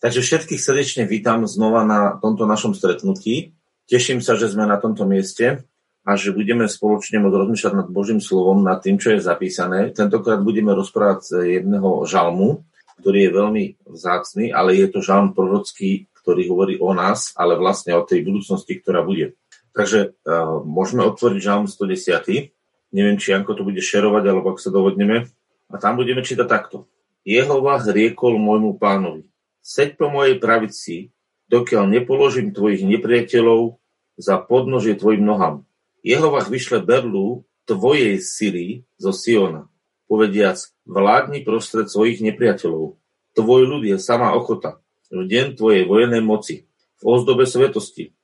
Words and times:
Takže 0.00 0.24
všetkých 0.24 0.60
srdečne 0.64 1.04
vítam 1.04 1.44
znova 1.44 1.84
na 1.84 2.16
tomto 2.16 2.48
našom 2.48 2.72
stretnutí. 2.72 3.52
Teším 3.84 4.24
sa, 4.24 4.32
že 4.32 4.48
sme 4.48 4.64
na 4.64 4.80
tomto 4.80 5.04
mieste 5.04 5.68
a 6.08 6.16
že 6.16 6.32
budeme 6.32 6.64
spoločne 6.64 7.20
môcť 7.20 7.36
rozmýšľať 7.36 7.72
nad 7.76 7.88
Božím 7.92 8.16
slovom, 8.16 8.64
nad 8.64 8.80
tým, 8.80 8.96
čo 8.96 9.12
je 9.12 9.20
zapísané. 9.20 9.92
Tentokrát 9.92 10.40
budeme 10.40 10.72
rozprávať 10.72 11.44
jedného 11.44 12.08
žalmu, 12.08 12.64
ktorý 13.04 13.28
je 13.28 13.30
veľmi 13.36 13.64
vzácný, 13.92 14.56
ale 14.56 14.80
je 14.80 14.88
to 14.88 15.04
žalm 15.04 15.36
prorocký, 15.36 16.08
ktorý 16.16 16.48
hovorí 16.48 16.74
o 16.80 16.96
nás, 16.96 17.36
ale 17.36 17.60
vlastne 17.60 17.92
o 17.92 18.00
tej 18.00 18.24
budúcnosti, 18.24 18.80
ktorá 18.80 19.04
bude. 19.04 19.36
Takže 19.76 20.16
uh, 20.16 20.64
môžeme 20.64 21.04
otvoriť 21.04 21.44
žalm 21.44 21.68
110. 21.68 22.56
Neviem, 22.96 23.20
či 23.20 23.36
Janko 23.36 23.52
to 23.52 23.68
bude 23.68 23.84
šerovať, 23.84 24.24
alebo 24.32 24.56
ak 24.56 24.64
sa 24.64 24.72
dohodneme. 24.72 25.28
A 25.68 25.76
tam 25.76 26.00
budeme 26.00 26.24
čítať 26.24 26.48
takto. 26.48 26.88
Jehova 27.20 27.76
riekol 27.84 28.40
môjmu 28.40 28.80
pánovi 28.80 29.29
Seď 29.60 30.00
po 30.00 30.08
mojej 30.08 30.40
pravici, 30.40 31.12
dokiaľ 31.52 31.84
nepoložím 31.88 32.56
tvojich 32.56 32.80
nepriateľov 32.84 33.76
za 34.16 34.40
podnožie 34.40 34.96
tvojim 34.96 35.24
nohám. 35.24 35.68
Jehovah 36.00 36.48
vyšle 36.48 36.80
berlu 36.80 37.44
tvojej 37.68 38.16
sily 38.18 38.88
zo 38.96 39.12
Siona, 39.12 39.68
povediac, 40.08 40.58
vládni 40.88 41.44
prostred 41.44 41.92
svojich 41.92 42.24
nepriateľov. 42.24 42.96
Tvoj 43.36 43.62
ľud 43.68 43.82
je 43.86 44.00
sama 44.00 44.34
ochota, 44.34 44.80
v 45.12 45.28
deň 45.28 45.60
tvojej 45.60 45.84
vojenej 45.86 46.24
moci, 46.24 46.66
v 46.98 47.02
ozdobe 47.04 47.46
svetosti, 47.46 48.16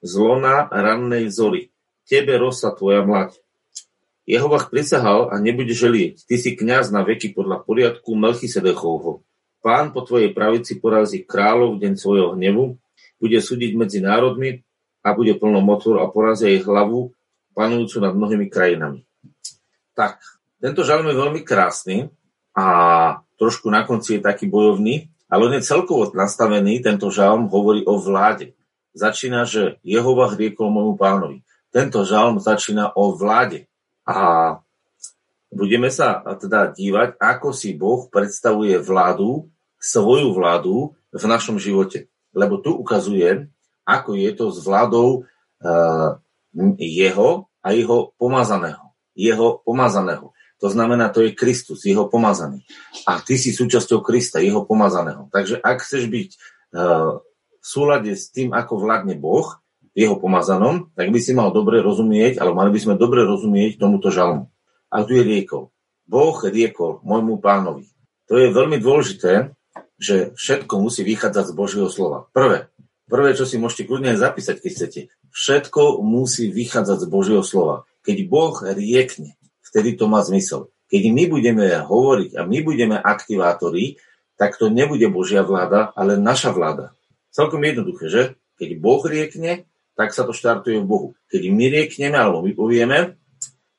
zlona 0.00 0.70
rannej 0.70 1.28
zory, 1.28 1.74
tebe 2.08 2.38
rosa 2.40 2.72
tvoja 2.72 3.04
mlať. 3.04 3.40
Jehovah 4.24 4.72
prisahal 4.72 5.28
a 5.28 5.36
nebude 5.36 5.76
želieť, 5.76 6.24
ty 6.24 6.40
si 6.40 6.56
kňaz 6.56 6.88
na 6.88 7.04
veky 7.04 7.36
podľa 7.36 7.60
poriadku 7.60 8.16
Melchisedechovho. 8.16 9.20
Pán 9.64 9.96
po 9.96 10.04
tvojej 10.04 10.36
pravici 10.36 10.76
porazí 10.76 11.24
kráľov 11.24 11.80
v 11.80 11.88
deň 11.88 11.92
svojho 11.96 12.36
hnevu, 12.36 12.76
bude 13.16 13.40
súdiť 13.40 13.72
medzi 13.80 14.04
národmi 14.04 14.60
a 15.00 15.16
bude 15.16 15.40
plno 15.40 15.64
motor 15.64 16.04
a 16.04 16.12
porazia 16.12 16.52
ich 16.52 16.68
hlavu, 16.68 17.16
panujúcu 17.56 17.96
nad 18.04 18.12
mnohými 18.12 18.52
krajinami. 18.52 19.08
Tak, 19.96 20.20
tento 20.60 20.84
žalm 20.84 21.08
je 21.08 21.16
veľmi 21.16 21.40
krásny 21.40 22.12
a 22.52 22.66
trošku 23.40 23.72
na 23.72 23.88
konci 23.88 24.20
je 24.20 24.26
taký 24.26 24.52
bojovný, 24.52 25.08
ale 25.32 25.48
on 25.48 25.56
je 25.56 25.64
celkovo 25.64 26.12
nastavený, 26.12 26.84
tento 26.84 27.08
žalm 27.08 27.48
hovorí 27.48 27.88
o 27.88 27.96
vláde. 27.96 28.52
Začína, 28.92 29.48
že 29.48 29.80
Jehova 29.80 30.28
riekol 30.36 30.68
môjmu 30.68 30.94
pánovi. 31.00 31.40
Tento 31.72 32.04
žalm 32.04 32.36
začína 32.36 32.92
o 32.94 33.16
vláde. 33.16 33.66
A 34.04 34.60
budeme 35.54 35.88
sa 35.88 36.20
teda 36.36 36.74
dívať, 36.74 37.16
ako 37.16 37.54
si 37.54 37.72
Boh 37.78 38.10
predstavuje 38.10 38.76
vládu 38.82 39.48
svoju 39.78 40.34
vládu 40.34 40.98
v 41.14 41.24
našom 41.24 41.62
živote. 41.62 42.10
Lebo 42.34 42.58
tu 42.58 42.74
ukazuje, 42.74 43.46
ako 43.86 44.18
je 44.18 44.30
to 44.34 44.50
s 44.50 44.58
vládou 44.66 45.22
uh, 45.22 46.18
jeho 46.80 47.46
a 47.62 47.68
jeho 47.70 48.12
pomazaného. 48.18 48.92
Jeho 49.14 49.62
pomazaného. 49.62 50.34
To 50.58 50.68
znamená, 50.72 51.12
to 51.12 51.22
je 51.22 51.36
Kristus, 51.36 51.86
jeho 51.86 52.10
pomazaný. 52.10 52.64
A 53.06 53.20
ty 53.20 53.38
si 53.38 53.54
súčasťou 53.54 54.00
Krista, 54.02 54.42
jeho 54.42 54.66
pomazaného. 54.66 55.30
Takže 55.30 55.60
ak 55.62 55.84
chceš 55.84 56.10
byť 56.10 56.28
uh, 56.74 57.20
v 57.60 57.66
súlade 57.66 58.10
s 58.16 58.32
tým, 58.34 58.50
ako 58.50 58.82
vládne 58.82 59.14
Boh, 59.14 59.60
jeho 59.94 60.18
pomazanom, 60.18 60.90
tak 60.98 61.14
by 61.14 61.22
si 61.22 61.30
mal 61.30 61.54
dobre 61.54 61.78
rozumieť, 61.78 62.42
alebo 62.42 62.58
mali 62.58 62.74
by 62.74 62.80
sme 62.82 62.94
dobre 62.98 63.22
rozumieť 63.22 63.78
tomuto 63.78 64.10
žalmu. 64.10 64.50
A 64.94 65.02
tu 65.02 65.18
je 65.18 65.26
riekol. 65.26 65.74
Boh 66.06 66.38
riekol 66.38 67.02
môjmu 67.02 67.42
pánovi. 67.42 67.90
To 68.30 68.38
je 68.38 68.54
veľmi 68.54 68.78
dôležité, 68.78 69.50
že 69.98 70.30
všetko 70.38 70.78
musí 70.78 71.02
vychádzať 71.02 71.50
z 71.50 71.54
Božieho 71.58 71.88
slova. 71.90 72.30
Prvé, 72.30 72.70
prvé, 73.10 73.34
čo 73.34 73.42
si 73.42 73.58
môžete 73.58 73.90
kľudne 73.90 74.14
zapísať, 74.14 74.62
keď 74.62 74.70
chcete, 74.70 75.00
všetko 75.34 75.98
musí 75.98 76.46
vychádzať 76.54 76.98
z 77.02 77.10
Božieho 77.10 77.42
slova. 77.42 77.90
Keď 78.06 78.16
Boh 78.30 78.54
riekne, 78.62 79.34
vtedy 79.66 79.98
to 79.98 80.06
má 80.06 80.22
zmysel. 80.22 80.70
Keď 80.92 81.02
my 81.10 81.24
budeme 81.26 81.66
hovoriť 81.82 82.38
a 82.38 82.46
my 82.46 82.58
budeme 82.62 82.94
aktivátori, 82.94 83.98
tak 84.38 84.54
to 84.60 84.70
nebude 84.70 85.04
Božia 85.10 85.42
vláda, 85.42 85.90
ale 85.98 86.20
naša 86.20 86.54
vláda. 86.54 86.94
Celkom 87.34 87.62
jednoduché, 87.66 88.06
že? 88.06 88.22
Keď 88.62 88.78
Boh 88.78 89.02
riekne, 89.02 89.66
tak 89.98 90.14
sa 90.14 90.22
to 90.22 90.30
štartuje 90.30 90.78
v 90.82 90.86
Bohu. 90.86 91.08
Keď 91.30 91.42
my 91.50 91.66
riekneme 91.70 92.14
alebo 92.18 92.42
my 92.42 92.52
povieme, 92.54 93.18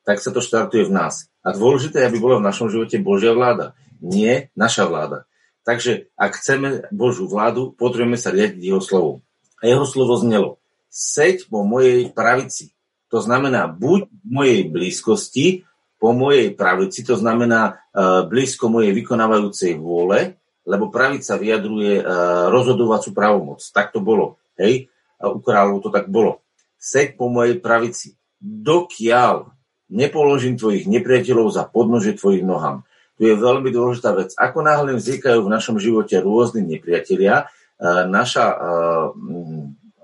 tak 0.06 0.22
sa 0.22 0.30
to 0.30 0.38
štartuje 0.38 0.86
v 0.86 0.94
nás. 0.94 1.26
A 1.42 1.50
dôležité, 1.50 2.06
aby 2.06 2.22
bola 2.22 2.38
v 2.38 2.46
našom 2.46 2.70
živote 2.70 3.02
Božia 3.02 3.34
vláda, 3.34 3.74
nie 3.98 4.48
naša 4.54 4.86
vláda. 4.86 5.26
Takže 5.66 6.14
ak 6.14 6.38
chceme 6.38 6.86
Božú 6.94 7.26
vládu, 7.26 7.74
potrebujeme 7.74 8.14
sa 8.14 8.30
riadiť 8.30 8.62
jeho 8.62 8.78
slovom. 8.78 9.18
A 9.58 9.66
jeho 9.66 9.82
slovo 9.82 10.14
znelo, 10.14 10.62
seď 10.86 11.50
po 11.50 11.66
mojej 11.66 12.14
pravici. 12.14 12.70
To 13.10 13.18
znamená, 13.18 13.66
buď 13.66 14.06
v 14.06 14.28
mojej 14.30 14.62
blízkosti, 14.70 15.66
po 15.98 16.14
mojej 16.14 16.54
pravici, 16.54 17.02
to 17.02 17.18
znamená 17.18 17.82
uh, 17.90 18.28
blízko 18.30 18.70
mojej 18.70 18.94
vykonávajúcej 18.94 19.74
vôle, 19.80 20.38
lebo 20.62 20.92
pravica 20.92 21.34
vyjadruje 21.34 21.98
uh, 21.98 22.46
rozhodovacú 22.52 23.10
právomoc. 23.10 23.58
Tak 23.74 23.90
to 23.90 23.98
bolo. 23.98 24.38
Hej? 24.60 24.86
A 25.18 25.32
u 25.32 25.42
kráľov 25.42 25.82
to 25.82 25.90
tak 25.90 26.06
bolo. 26.06 26.46
Seď 26.78 27.18
po 27.18 27.26
mojej 27.32 27.58
pravici. 27.58 28.14
Dokiaľ 28.38 29.55
nepoložím 29.92 30.58
tvojich 30.58 30.88
nepriateľov 30.90 31.50
za 31.50 31.64
podnože 31.66 32.18
tvojich 32.18 32.42
nohám 32.42 32.86
tu 33.16 33.24
je 33.24 33.34
veľmi 33.34 33.72
dôležitá 33.72 34.12
vec. 34.12 34.36
Ako 34.36 34.60
náhle 34.60 34.92
vznikajú 34.96 35.40
v 35.44 35.52
našom 35.52 35.80
živote 35.80 36.20
rôzni 36.20 36.60
nepriatelia, 36.60 37.48
e, 37.80 37.84
naša 38.06 38.46
e, 38.52 38.56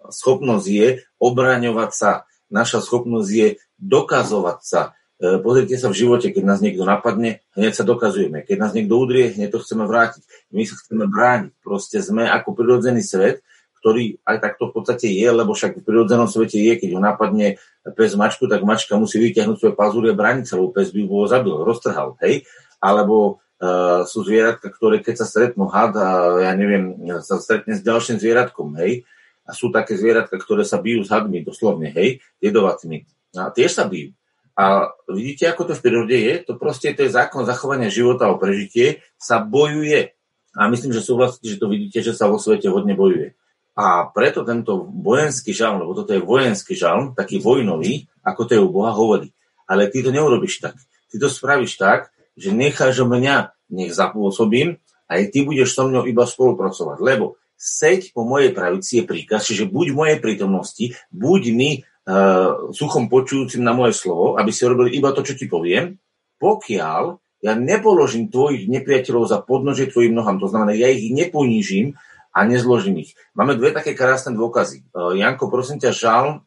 schopnosť 0.09 0.66
je 0.66 0.88
obraňovať 1.20 1.91
sa, 1.93 2.12
naša 2.48 2.81
schopnosť 2.81 3.28
je 3.28 3.48
dokazovať 3.76 4.59
sa. 4.65 4.97
E, 5.20 5.37
pozrite 5.44 5.76
sa 5.76 5.93
v 5.93 5.99
živote, 6.00 6.32
keď 6.32 6.44
nás 6.44 6.64
niekto 6.64 6.88
napadne, 6.88 7.44
hneď 7.53 7.76
sa 7.76 7.84
dokazujeme. 7.84 8.49
Keď 8.49 8.56
nás 8.56 8.72
niekto 8.72 8.97
udrie, 8.97 9.28
hneď 9.28 9.53
to 9.53 9.60
chceme 9.60 9.84
vrátiť. 9.84 10.25
My 10.49 10.64
sa 10.64 10.81
chceme 10.81 11.04
brániť. 11.04 11.53
Proste 11.60 12.00
sme 12.00 12.25
ako 12.25 12.56
prirodzený 12.56 13.04
svet, 13.04 13.44
ktorý 13.82 14.22
aj 14.22 14.38
takto 14.38 14.70
v 14.70 14.78
podstate 14.78 15.10
je, 15.10 15.26
lebo 15.26 15.59
však 15.59 15.82
v 15.82 15.84
prirodzenom 15.84 16.31
svete 16.31 16.62
je, 16.62 16.78
keď 16.78 16.94
ho 16.94 17.00
napadne 17.03 17.59
pes 17.98 18.15
mačku, 18.15 18.47
tak 18.47 18.62
mačka 18.62 18.94
musí 18.94 19.19
vyťahnuť 19.19 19.59
svoje 19.59 19.75
pazúry 19.75 20.15
a 20.15 20.19
brániť 20.19 20.47
sa, 20.47 20.54
lebo 20.62 20.70
pes 20.70 20.94
by 20.94 21.03
ho 21.03 21.26
zabil, 21.26 21.54
roztrhal. 21.66 22.15
Hej? 22.22 22.47
alebo 22.82 23.38
uh, 23.62 24.03
sú 24.03 24.26
zvieratka, 24.26 24.66
ktoré 24.66 24.98
keď 24.98 25.22
sa 25.22 25.26
stretnú 25.31 25.70
had 25.70 25.94
a 25.94 26.43
ja 26.50 26.53
neviem, 26.59 26.98
sa 27.22 27.38
stretne 27.38 27.78
s 27.78 27.87
ďalším 27.87 28.19
zvieratkom, 28.19 28.75
hej, 28.82 29.06
a 29.47 29.54
sú 29.54 29.70
také 29.70 29.94
zvieratka, 29.94 30.34
ktoré 30.34 30.66
sa 30.66 30.82
bijú 30.82 31.06
s 31.06 31.14
hadmi, 31.14 31.47
doslovne, 31.47 31.94
hej, 31.94 32.19
jedovacími. 32.43 33.06
A 33.38 33.54
tiež 33.54 33.70
sa 33.70 33.87
bijú. 33.87 34.10
A 34.53 34.93
vidíte, 35.09 35.49
ako 35.49 35.72
to 35.72 35.72
v 35.78 35.82
prírode 35.82 36.19
je? 36.19 36.34
To 36.44 36.60
proste 36.60 36.93
to 36.93 37.09
je 37.09 37.14
zákon 37.14 37.49
zachovania 37.49 37.88
života 37.88 38.28
o 38.28 38.37
prežitie, 38.37 39.00
sa 39.16 39.41
bojuje. 39.41 40.12
A 40.53 40.69
myslím, 40.69 40.93
že 40.93 41.00
súhlasíte, 41.00 41.56
že 41.56 41.56
to 41.56 41.72
vidíte, 41.72 42.04
že 42.04 42.12
sa 42.12 42.28
vo 42.28 42.37
svete 42.37 42.69
hodne 42.69 42.93
bojuje. 42.93 43.32
A 43.72 44.05
preto 44.12 44.44
tento 44.44 44.84
vojenský 44.84 45.56
žalm, 45.56 45.81
lebo 45.81 45.97
toto 45.97 46.12
je 46.12 46.21
vojenský 46.21 46.77
žalm, 46.77 47.16
taký 47.16 47.41
vojnový, 47.41 48.05
ako 48.21 48.41
to 48.44 48.53
je 48.56 48.60
u 48.60 48.69
Boha, 48.69 48.93
hovorí. 48.93 49.33
Ale 49.65 49.88
ty 49.88 50.05
to 50.05 50.12
neurobiš 50.12 50.60
tak. 50.60 50.77
Ty 51.09 51.16
to 51.16 51.28
spravíš 51.33 51.81
tak, 51.81 52.12
že 52.37 52.53
necháš 52.53 53.00
mňa, 53.00 53.53
nech 53.72 53.93
zapôsobím, 53.97 54.77
aj 55.09 55.32
ty 55.32 55.44
budeš 55.44 55.72
so 55.72 55.88
mnou 55.88 56.05
iba 56.05 56.25
spolupracovať. 56.28 57.00
Lebo 57.00 57.41
seď 57.56 58.12
po 58.12 58.28
mojej 58.28 58.53
pravici 58.53 59.00
je 59.00 59.09
príkaz, 59.09 59.49
čiže 59.49 59.69
buď 59.69 59.87
v 59.93 59.99
mojej 59.99 60.19
prítomnosti, 60.21 60.87
buď 61.09 61.43
mi 61.53 61.71
uh, 61.81 62.72
suchom 62.72 63.09
počujúcim 63.09 63.65
na 63.65 63.72
moje 63.72 63.97
slovo, 63.97 64.37
aby 64.37 64.53
si 64.53 64.69
robili 64.69 64.97
iba 64.97 65.12
to, 65.16 65.25
čo 65.25 65.37
ti 65.37 65.49
poviem, 65.49 65.97
pokiaľ 66.37 67.22
ja 67.43 67.59
nepoložím 67.59 68.31
tvojich 68.31 68.71
nepriateľov 68.71 69.27
za 69.27 69.43
podnože 69.43 69.91
tvojim 69.91 70.15
nohám. 70.15 70.38
To 70.38 70.47
znamená, 70.47 70.78
ja 70.78 70.87
ich 70.87 71.11
neponížim 71.11 71.99
a 72.32 72.38
nezložím 72.48 73.05
ich. 73.05 73.12
Máme 73.37 73.55
dve 73.55 73.76
také 73.76 73.93
krásne 73.93 74.32
dôkazy. 74.32 74.88
Uh, 74.90 75.12
Janko, 75.12 75.52
prosím 75.52 75.79
ťa, 75.79 75.93
žalm, 75.93 76.44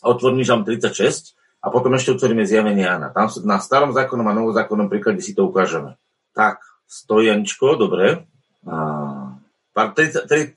otvorný 0.00 0.42
žalm 0.42 0.64
36, 0.64 1.36
a 1.66 1.72
potom 1.72 1.98
ešte 1.98 2.14
otvoríme 2.14 2.46
zjavenie 2.46 2.86
Jana. 2.86 3.10
Tam 3.10 3.26
na 3.42 3.58
starom 3.58 3.90
zákonom 3.90 4.26
a 4.30 4.36
novom 4.36 4.54
zákonom 4.54 4.86
príklade 4.86 5.18
si 5.18 5.34
to 5.34 5.50
ukážeme. 5.50 5.98
Tak, 6.30 6.62
stojančko, 6.86 7.74
dobre. 7.74 8.30
A, 8.70 9.34
37, 9.76 10.56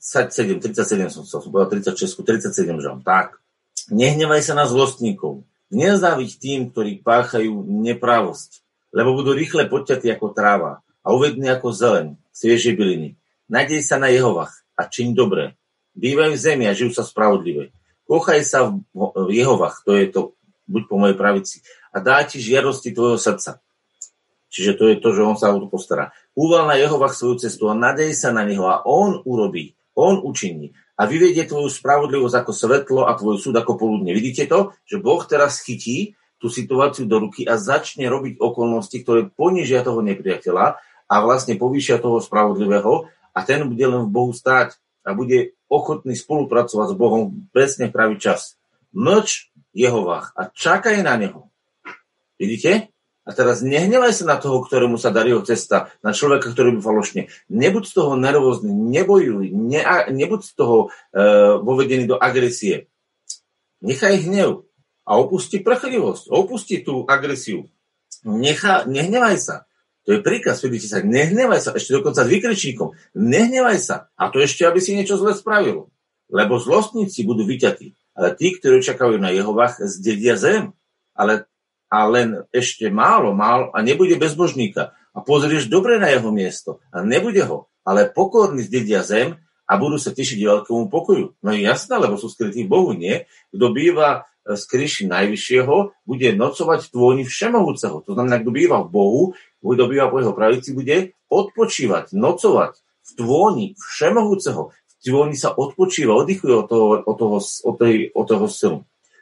37 0.64 1.12
som 1.12 1.26
chcel, 1.26 1.38
som 1.44 1.50
povedal 1.50 1.82
36, 1.82 2.24
37 2.24 2.78
žom. 2.80 3.02
Tak, 3.04 3.36
nehnevaj 3.90 4.40
sa 4.40 4.54
na 4.54 4.64
zlostníkov. 4.70 5.44
Nezáviť 5.74 6.30
tým, 6.38 6.60
ktorí 6.70 7.02
páchajú 7.02 7.58
nepravosť, 7.68 8.62
lebo 8.94 9.12
budú 9.12 9.34
rýchle 9.34 9.66
poďťatí 9.66 10.08
ako 10.14 10.30
tráva 10.30 10.80
a 11.02 11.10
uvední 11.10 11.50
ako 11.52 11.74
zeleň, 11.74 12.06
sviežie 12.32 12.78
byliny. 12.78 13.18
Nadej 13.50 13.82
sa 13.82 13.98
na 13.98 14.14
Jehovach 14.14 14.62
a 14.80 14.88
čiň 14.88 15.12
dobre. 15.12 15.60
Bývajú 15.92 16.32
v 16.32 16.40
zemi 16.40 16.64
a 16.64 16.72
žijú 16.72 16.96
sa 16.96 17.04
spravodlivé. 17.04 17.76
Kochaj 18.08 18.40
sa 18.40 18.72
v 18.96 19.30
Jehovach, 19.30 19.84
to 19.84 19.92
je 19.92 20.08
to 20.08 20.20
buď 20.64 20.82
po 20.88 20.96
mojej 20.96 21.16
pravici. 21.20 21.56
A 21.92 22.00
dá 22.00 22.24
ti 22.24 22.40
žiadosti 22.40 22.96
tvojho 22.96 23.20
srdca. 23.20 23.60
Čiže 24.50 24.72
to 24.74 24.84
je 24.90 24.96
to, 24.98 25.08
že 25.14 25.22
on 25.22 25.36
sa 25.38 25.54
o 25.54 25.62
to 25.62 25.70
postará. 25.70 26.10
Úval 26.34 26.66
na 26.66 26.74
Jehovach 26.74 27.14
svoju 27.14 27.46
cestu 27.46 27.70
a 27.70 27.78
nadej 27.78 28.16
sa 28.18 28.34
na 28.34 28.42
neho 28.42 28.66
a 28.66 28.82
on 28.82 29.22
urobí. 29.22 29.78
On 29.94 30.18
učiní. 30.18 30.74
A 30.98 31.06
vyvedie 31.06 31.46
tvoju 31.46 31.70
spravodlivosť 31.70 32.36
ako 32.42 32.52
svetlo 32.54 33.00
a 33.06 33.14
tvoj 33.14 33.38
súd 33.38 33.54
ako 33.58 33.78
poludne. 33.78 34.10
Vidíte 34.10 34.50
to? 34.50 34.74
Že 34.90 34.96
Boh 35.02 35.22
teraz 35.22 35.62
chytí 35.62 36.18
tú 36.40 36.50
situáciu 36.50 37.06
do 37.06 37.20
ruky 37.20 37.46
a 37.46 37.60
začne 37.60 38.10
robiť 38.10 38.40
okolnosti, 38.42 38.96
ktoré 39.04 39.28
ponížia 39.30 39.84
toho 39.86 40.02
nepriateľa 40.02 40.80
a 41.10 41.14
vlastne 41.20 41.54
povýšia 41.54 42.00
toho 42.00 42.18
spravodlivého 42.18 43.06
a 43.34 43.38
ten 43.46 43.66
bude 43.66 43.84
len 43.86 44.06
v 44.06 44.12
Bohu 44.12 44.32
stáť 44.34 44.76
a 45.06 45.16
bude 45.16 45.56
ochotný 45.70 46.18
spolupracovať 46.18 46.86
s 46.92 46.98
Bohom 46.98 47.22
presne 47.54 47.88
v 47.88 47.94
pravý 47.94 48.16
čas. 48.18 48.58
Mlč 48.90 49.54
Jehovách 49.70 50.34
a 50.34 50.50
čakaj 50.50 50.98
na 51.06 51.14
Neho. 51.14 51.50
Vidíte? 52.40 52.90
A 53.28 53.36
teraz 53.36 53.62
nehnevaj 53.62 54.10
sa 54.16 54.24
na 54.26 54.36
toho, 54.40 54.58
ktorému 54.64 54.98
sa 54.98 55.14
darí 55.14 55.30
jeho 55.30 55.44
cesta, 55.46 55.92
na 56.02 56.10
človeka, 56.10 56.50
ktorý 56.50 56.74
by 56.74 56.80
falošne. 56.82 57.22
Nebuď 57.46 57.84
z 57.86 57.92
toho 57.94 58.18
nervózny, 58.18 58.72
nebojuj, 58.72 59.54
ne, 59.54 59.80
nebuď 60.10 60.40
z 60.42 60.52
toho 60.56 60.88
e, 61.14 61.22
vovedený 61.62 62.10
do 62.10 62.16
agresie. 62.18 62.90
Nechaj 63.84 64.26
hnev 64.26 64.66
a 65.06 65.10
opusti 65.20 65.62
prchlivosť, 65.62 66.26
opusti 66.32 66.82
tú 66.82 67.06
agresiu. 67.06 67.70
Necha, 68.26 68.88
nehnevaj 68.88 69.36
sa. 69.38 69.56
To 70.10 70.18
je 70.18 70.26
príkaz, 70.26 70.58
vidíte 70.66 70.90
sa, 70.90 71.06
nehnevaj 71.06 71.60
sa, 71.62 71.70
ešte 71.70 71.94
dokonca 71.94 72.26
s 72.26 72.30
vykričníkom. 72.34 72.98
Nehnevaj 73.14 73.78
sa. 73.78 74.10
A 74.18 74.26
to 74.34 74.42
ešte, 74.42 74.66
aby 74.66 74.82
si 74.82 74.98
niečo 74.98 75.14
zle 75.14 75.38
spravil. 75.38 75.86
Lebo 76.26 76.58
zlostníci 76.58 77.22
budú 77.22 77.46
vyťatí. 77.46 78.18
Ale 78.18 78.34
tí, 78.34 78.58
ktorí 78.58 78.82
čakajú 78.82 79.22
na 79.22 79.30
Jehovách, 79.30 79.78
zdedia 79.86 80.34
zem. 80.34 80.74
Ale 81.14 81.46
a 81.90 82.10
len 82.10 82.46
ešte 82.54 82.86
málo, 82.90 83.34
málo 83.34 83.70
a 83.70 83.82
nebude 83.82 84.14
bezbožníka. 84.18 84.94
A 85.10 85.22
pozrieš 85.22 85.66
dobre 85.66 85.98
na 85.98 86.10
jeho 86.10 86.30
miesto 86.30 86.82
a 86.94 87.02
nebude 87.02 87.42
ho, 87.46 87.66
ale 87.82 88.06
pokorní 88.10 88.66
zdedia 88.66 89.02
zem 89.02 89.38
a 89.66 89.72
budú 89.74 89.98
sa 89.98 90.14
tešiť 90.14 90.38
veľkému 90.38 90.86
pokoju. 90.86 91.38
No 91.42 91.48
je 91.50 91.66
jasné, 91.66 91.98
lebo 91.98 92.14
sú 92.14 92.30
skrytí 92.30 92.62
Bohu, 92.66 92.94
nie? 92.94 93.26
Kto 93.50 93.74
býva 93.74 94.29
z 94.44 94.62
kryši 94.66 95.06
Najvyššieho, 95.06 96.06
bude 96.08 96.28
nocovať 96.34 96.88
v 96.88 96.92
tvoni 96.92 97.22
Všemohúceho. 97.28 98.02
To 98.04 98.12
znamená, 98.16 98.40
kto 98.40 98.50
býva 98.50 98.80
v 98.84 98.88
Bohu, 98.88 99.22
kto 99.60 99.84
býva 99.86 100.08
po 100.08 100.18
jeho 100.18 100.32
pravici, 100.32 100.72
bude 100.72 101.12
odpočívať, 101.28 102.16
nocovať 102.16 102.72
v 102.80 103.10
tvoni 103.20 103.66
Všemohúceho. 103.76 104.72
V 104.72 104.94
tvoni 105.00 105.36
sa 105.36 105.52
odpočíva, 105.52 106.16
oddychuje 106.16 106.54
od 106.54 106.66
toho, 106.68 106.86
od 107.04 107.16
toho, 107.16 107.38
od 107.40 107.74
tej, 107.76 108.12
od 108.12 108.26
toho 108.28 108.46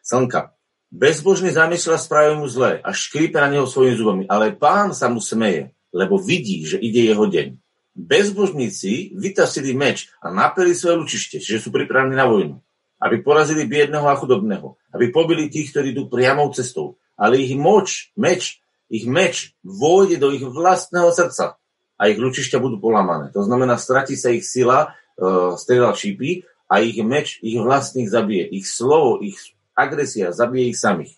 slnka. 0.02 0.54
Bezbožný 0.88 1.52
zamysľa 1.52 2.00
spraví 2.00 2.32
mu 2.40 2.48
zle 2.48 2.80
a 2.80 2.90
škrípe 2.96 3.36
na 3.36 3.52
neho 3.52 3.68
svojimi 3.68 3.94
zubami, 3.98 4.24
ale 4.24 4.56
pán 4.56 4.96
sa 4.96 5.12
mu 5.12 5.20
smeje, 5.20 5.76
lebo 5.92 6.16
vidí, 6.16 6.64
že 6.64 6.80
ide 6.80 7.12
jeho 7.12 7.28
deň. 7.28 7.60
Bezbožníci 7.92 9.12
vytasili 9.12 9.76
meč 9.76 10.08
a 10.22 10.32
napeli 10.32 10.72
svoje 10.72 10.96
lučište, 11.02 11.36
čiže 11.44 11.66
sú 11.66 11.74
pripravení 11.74 12.16
na 12.16 12.24
vojnu, 12.24 12.62
aby 12.98 13.22
porazili 13.22 13.66
biedného 13.66 14.06
a 14.06 14.18
chudobného, 14.18 14.74
aby 14.94 15.10
pobili 15.14 15.46
tých, 15.46 15.70
ktorí 15.70 15.94
idú 15.94 16.10
priamou 16.10 16.50
cestou. 16.50 16.98
Ale 17.18 17.38
ich 17.38 17.54
moč, 17.54 18.10
meč, 18.18 18.62
ich 18.90 19.06
meč 19.06 19.54
vôjde 19.62 20.18
do 20.18 20.34
ich 20.34 20.42
vlastného 20.42 21.10
srdca 21.14 21.58
a 21.98 22.02
ich 22.06 22.18
lučišťa 22.18 22.58
budú 22.62 22.78
polamané. 22.78 23.34
To 23.34 23.42
znamená, 23.42 23.78
stratí 23.78 24.14
sa 24.14 24.30
ich 24.30 24.46
sila, 24.46 24.94
uh, 25.18 25.54
strela 25.58 25.94
šípy 25.94 26.46
a 26.70 26.78
ich 26.82 26.98
meč 27.02 27.42
ich 27.42 27.58
vlastných 27.58 28.06
zabije. 28.06 28.46
Ich 28.54 28.70
slovo, 28.70 29.18
ich 29.18 29.38
agresia, 29.74 30.30
zabije 30.30 30.74
ich 30.74 30.78
samých. 30.78 31.14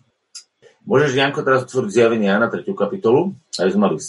Môžeš, 0.89 1.13
Janko, 1.13 1.45
teraz 1.45 1.69
otvoriť 1.69 1.93
zjavenie 1.93 2.33
na 2.33 2.49
3. 2.49 2.65
kapitolu, 2.73 3.37
aby 3.61 3.69
sme 3.69 3.83
mali 3.85 3.95
v 4.01 4.05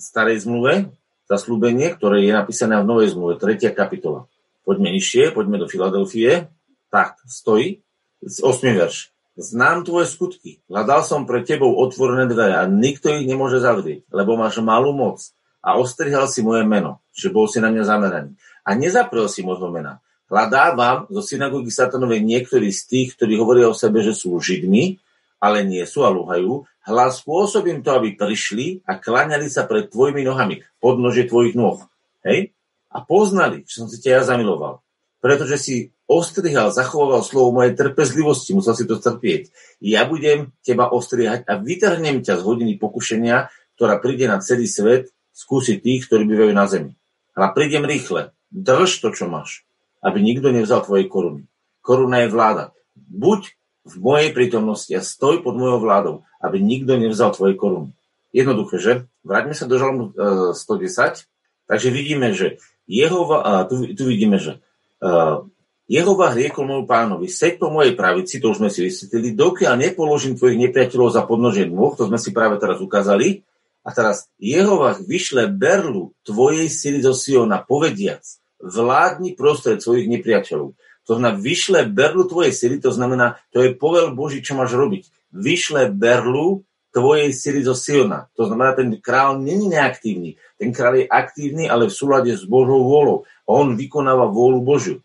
starej 0.00 0.48
zmluve 0.48 0.88
zaslúbenie, 1.28 1.92
ktoré 1.92 2.24
je 2.24 2.32
napísané 2.32 2.80
v 2.80 2.88
novej 2.88 3.12
zmluve, 3.12 3.36
3. 3.36 3.72
kapitola. 3.76 4.24
Poďme 4.64 4.94
nižšie, 4.94 5.34
poďme 5.36 5.60
do 5.60 5.66
Filadelfie. 5.68 6.48
Tak, 6.96 7.20
stojí, 7.28 7.84
8. 8.24 8.40
verš. 8.72 9.12
Znám 9.36 9.84
tvoje 9.84 10.08
skutky. 10.08 10.64
Hľadal 10.64 11.04
som 11.04 11.28
pre 11.28 11.44
tebou 11.44 11.76
otvorené 11.76 12.24
dvere 12.24 12.56
a 12.56 12.64
nikto 12.64 13.12
ich 13.12 13.28
nemôže 13.28 13.60
zavrieť, 13.60 14.08
lebo 14.08 14.40
máš 14.40 14.64
malú 14.64 14.96
moc 14.96 15.20
a 15.60 15.76
ostrihal 15.76 16.24
si 16.24 16.40
moje 16.40 16.64
meno, 16.64 17.04
že 17.12 17.28
bol 17.28 17.52
si 17.52 17.60
na 17.60 17.68
mňa 17.68 17.84
zameraný. 17.84 18.32
A 18.64 18.72
nezaprel 18.72 19.28
si 19.28 19.44
môjho 19.44 19.68
mena. 19.68 20.00
Hľadávam 20.32 21.04
zo 21.12 21.20
synagógy 21.20 21.68
satanovej 21.68 22.24
niektorí 22.24 22.72
z 22.72 22.88
tých, 22.88 23.08
ktorí 23.20 23.36
hovoria 23.36 23.68
o 23.68 23.76
sebe, 23.76 24.00
že 24.00 24.16
sú 24.16 24.32
židmi, 24.40 24.96
ale 25.36 25.68
nie 25.68 25.84
sú 25.84 26.00
a 26.00 26.08
lúhajú. 26.08 26.64
Hlas 26.88 27.20
spôsobím 27.20 27.84
to, 27.84 27.92
aby 27.92 28.16
prišli 28.16 28.88
a 28.88 28.96
klaňali 28.96 29.52
sa 29.52 29.68
pred 29.68 29.92
tvojimi 29.92 30.24
nohami, 30.24 30.64
pod 30.80 30.96
nože 30.96 31.28
tvojich 31.28 31.60
nôh. 31.60 31.76
Hej? 32.24 32.56
A 32.88 33.04
poznali, 33.04 33.68
že 33.68 33.84
som 33.84 33.88
si 33.92 34.00
ťa 34.00 34.16
ja 34.16 34.20
zamiloval. 34.32 34.80
Pretože 35.26 35.58
si 35.58 35.76
ostrihal, 36.06 36.70
zachoval 36.70 37.26
slovo 37.26 37.58
mojej 37.58 37.74
trpezlivosti, 37.74 38.54
musel 38.54 38.78
si 38.78 38.86
to 38.86 39.02
trpieť. 39.02 39.50
Ja 39.82 40.06
budem 40.06 40.54
teba 40.62 40.86
ostrihať 40.86 41.42
a 41.50 41.58
vytrhnem 41.58 42.22
ťa 42.22 42.38
z 42.38 42.42
hodiny 42.46 42.78
pokušenia, 42.78 43.50
ktorá 43.74 43.98
príde 43.98 44.30
na 44.30 44.38
celý 44.38 44.70
svet, 44.70 45.10
skúsiť 45.34 45.82
tých, 45.82 46.06
ktorí 46.06 46.30
bývajú 46.30 46.52
na 46.54 46.70
zemi. 46.70 46.94
Ale 47.34 47.50
prídem 47.58 47.82
rýchle. 47.82 48.30
Drž 48.54 49.02
to, 49.02 49.10
čo 49.10 49.26
máš 49.26 49.66
aby 50.06 50.22
nikto 50.22 50.54
nevzal 50.54 50.86
tvoje 50.86 51.10
koruny. 51.10 51.50
Koruna 51.82 52.22
je 52.22 52.28
vláda. 52.30 52.64
Buď 52.94 53.50
v 53.86 53.94
mojej 53.98 54.30
prítomnosti 54.30 54.90
a 54.94 55.02
stoj 55.02 55.42
pod 55.42 55.58
mojou 55.58 55.82
vládou, 55.82 56.14
aby 56.38 56.62
nikto 56.62 56.94
nevzal 56.94 57.34
tvoje 57.34 57.58
koruny. 57.58 57.90
Jednoduché, 58.30 58.78
že? 58.78 58.92
Vráťme 59.26 59.54
sa 59.58 59.66
do 59.66 59.74
žalmu 59.78 60.14
110. 60.54 60.54
E, 60.54 61.26
Takže 61.66 61.90
vidíme, 61.90 62.30
že 62.30 62.62
Jehova, 62.86 63.66
tu, 63.66 63.90
tu 63.98 64.06
vidíme, 64.06 64.38
že 64.38 64.62
uh, 65.02 65.44
Jehova 65.86 66.34
riekol 66.34 66.66
môjmu 66.66 66.86
pánovi, 66.90 67.30
seď 67.30 67.62
po 67.62 67.70
mojej 67.70 67.94
pravici, 67.94 68.42
to 68.42 68.50
už 68.50 68.58
sme 68.58 68.70
si 68.74 68.82
vysvetlili, 68.82 69.38
dokiaľ 69.38 69.74
nepoložím 69.78 70.34
tvojich 70.34 70.58
nepriateľov 70.66 71.14
za 71.14 71.22
podnožie 71.22 71.70
nôh, 71.70 71.94
to 71.94 72.10
sme 72.10 72.18
si 72.18 72.34
práve 72.34 72.58
teraz 72.58 72.82
ukázali. 72.82 73.46
A 73.86 73.94
teraz 73.94 74.26
Jehova 74.42 74.98
vyšle 74.98 75.46
berlu 75.46 76.10
tvojej 76.26 76.66
sily 76.66 77.06
zo 77.06 77.14
Siona, 77.14 77.62
povediac, 77.62 78.26
vládni 78.58 79.38
prostred 79.38 79.78
svojich 79.78 80.10
nepriateľov. 80.10 80.74
To 81.06 81.12
znamená, 81.14 81.38
vyšle 81.38 81.86
berlu 81.86 82.26
tvojej 82.26 82.50
sily, 82.50 82.82
to 82.82 82.90
znamená, 82.90 83.38
to 83.54 83.62
je 83.62 83.78
povel 83.78 84.10
Boží, 84.10 84.42
čo 84.42 84.58
máš 84.58 84.74
robiť. 84.74 85.06
Vyšle 85.30 85.94
berlu 85.94 86.66
tvojej 86.90 87.30
sily 87.30 87.62
zo 87.62 87.78
Siona. 87.78 88.26
To 88.34 88.50
znamená, 88.50 88.74
ten 88.74 88.90
král 88.98 89.38
není 89.38 89.70
neaktívny. 89.70 90.34
Ten 90.58 90.74
král 90.74 90.98
je 90.98 91.06
aktívny, 91.06 91.70
ale 91.70 91.86
v 91.86 91.94
súlade 91.94 92.32
s 92.34 92.42
Božou 92.42 92.82
vôľou. 92.82 93.28
On 93.46 93.78
vykonáva 93.78 94.26
vôľu 94.28 94.60
Božiu. 94.62 94.96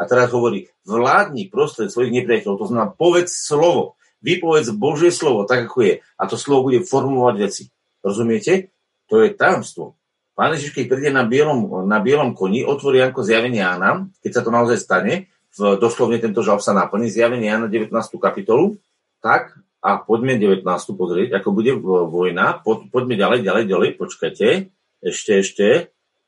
A 0.00 0.08
teraz 0.08 0.32
hovorí, 0.32 0.72
vládni 0.88 1.52
prostred 1.52 1.92
svojich 1.92 2.10
nepriateľov. 2.10 2.56
To 2.64 2.66
znamená, 2.72 2.88
povedz 2.96 3.36
slovo. 3.36 4.00
Vypovedz 4.20 4.72
Božie 4.76 5.12
slovo, 5.12 5.48
tak 5.48 5.68
ako 5.68 5.84
je. 5.84 5.94
A 6.16 6.22
to 6.28 6.36
slovo 6.36 6.72
bude 6.72 6.84
formovať 6.84 7.34
veci. 7.40 7.62
Rozumiete? 8.00 8.72
To 9.12 9.20
je 9.20 9.32
tajomstvo. 9.32 9.96
Pán 10.32 10.56
Ježiš, 10.56 10.72
keď 10.72 10.84
príde 10.88 11.10
na 11.12 11.28
bielom, 11.28 11.84
na 11.84 12.00
bielom 12.00 12.32
koni, 12.32 12.64
otvorí 12.64 13.04
ako 13.04 13.20
zjavenie 13.20 13.60
Jána, 13.60 14.08
keď 14.24 14.40
sa 14.40 14.42
to 14.44 14.48
naozaj 14.48 14.80
stane, 14.80 15.28
v, 15.52 15.76
doslovne 15.76 16.16
tento 16.16 16.40
žalb 16.40 16.64
sa 16.64 16.72
naplní, 16.72 17.12
zjavenie 17.12 17.52
Jána 17.52 17.68
19. 17.68 17.92
kapitolu, 18.16 18.80
tak 19.20 19.60
a 19.84 20.00
poďme 20.00 20.40
19. 20.40 20.64
pozrieť, 20.96 21.40
ako 21.40 21.48
bude 21.52 21.76
vojna, 22.08 22.60
po, 22.64 22.80
poďme 22.88 23.20
ďalej, 23.20 23.44
ďalej, 23.44 23.64
ďalej, 23.68 23.90
počkajte, 24.00 24.48
ešte, 25.04 25.32
ešte, 25.44 25.66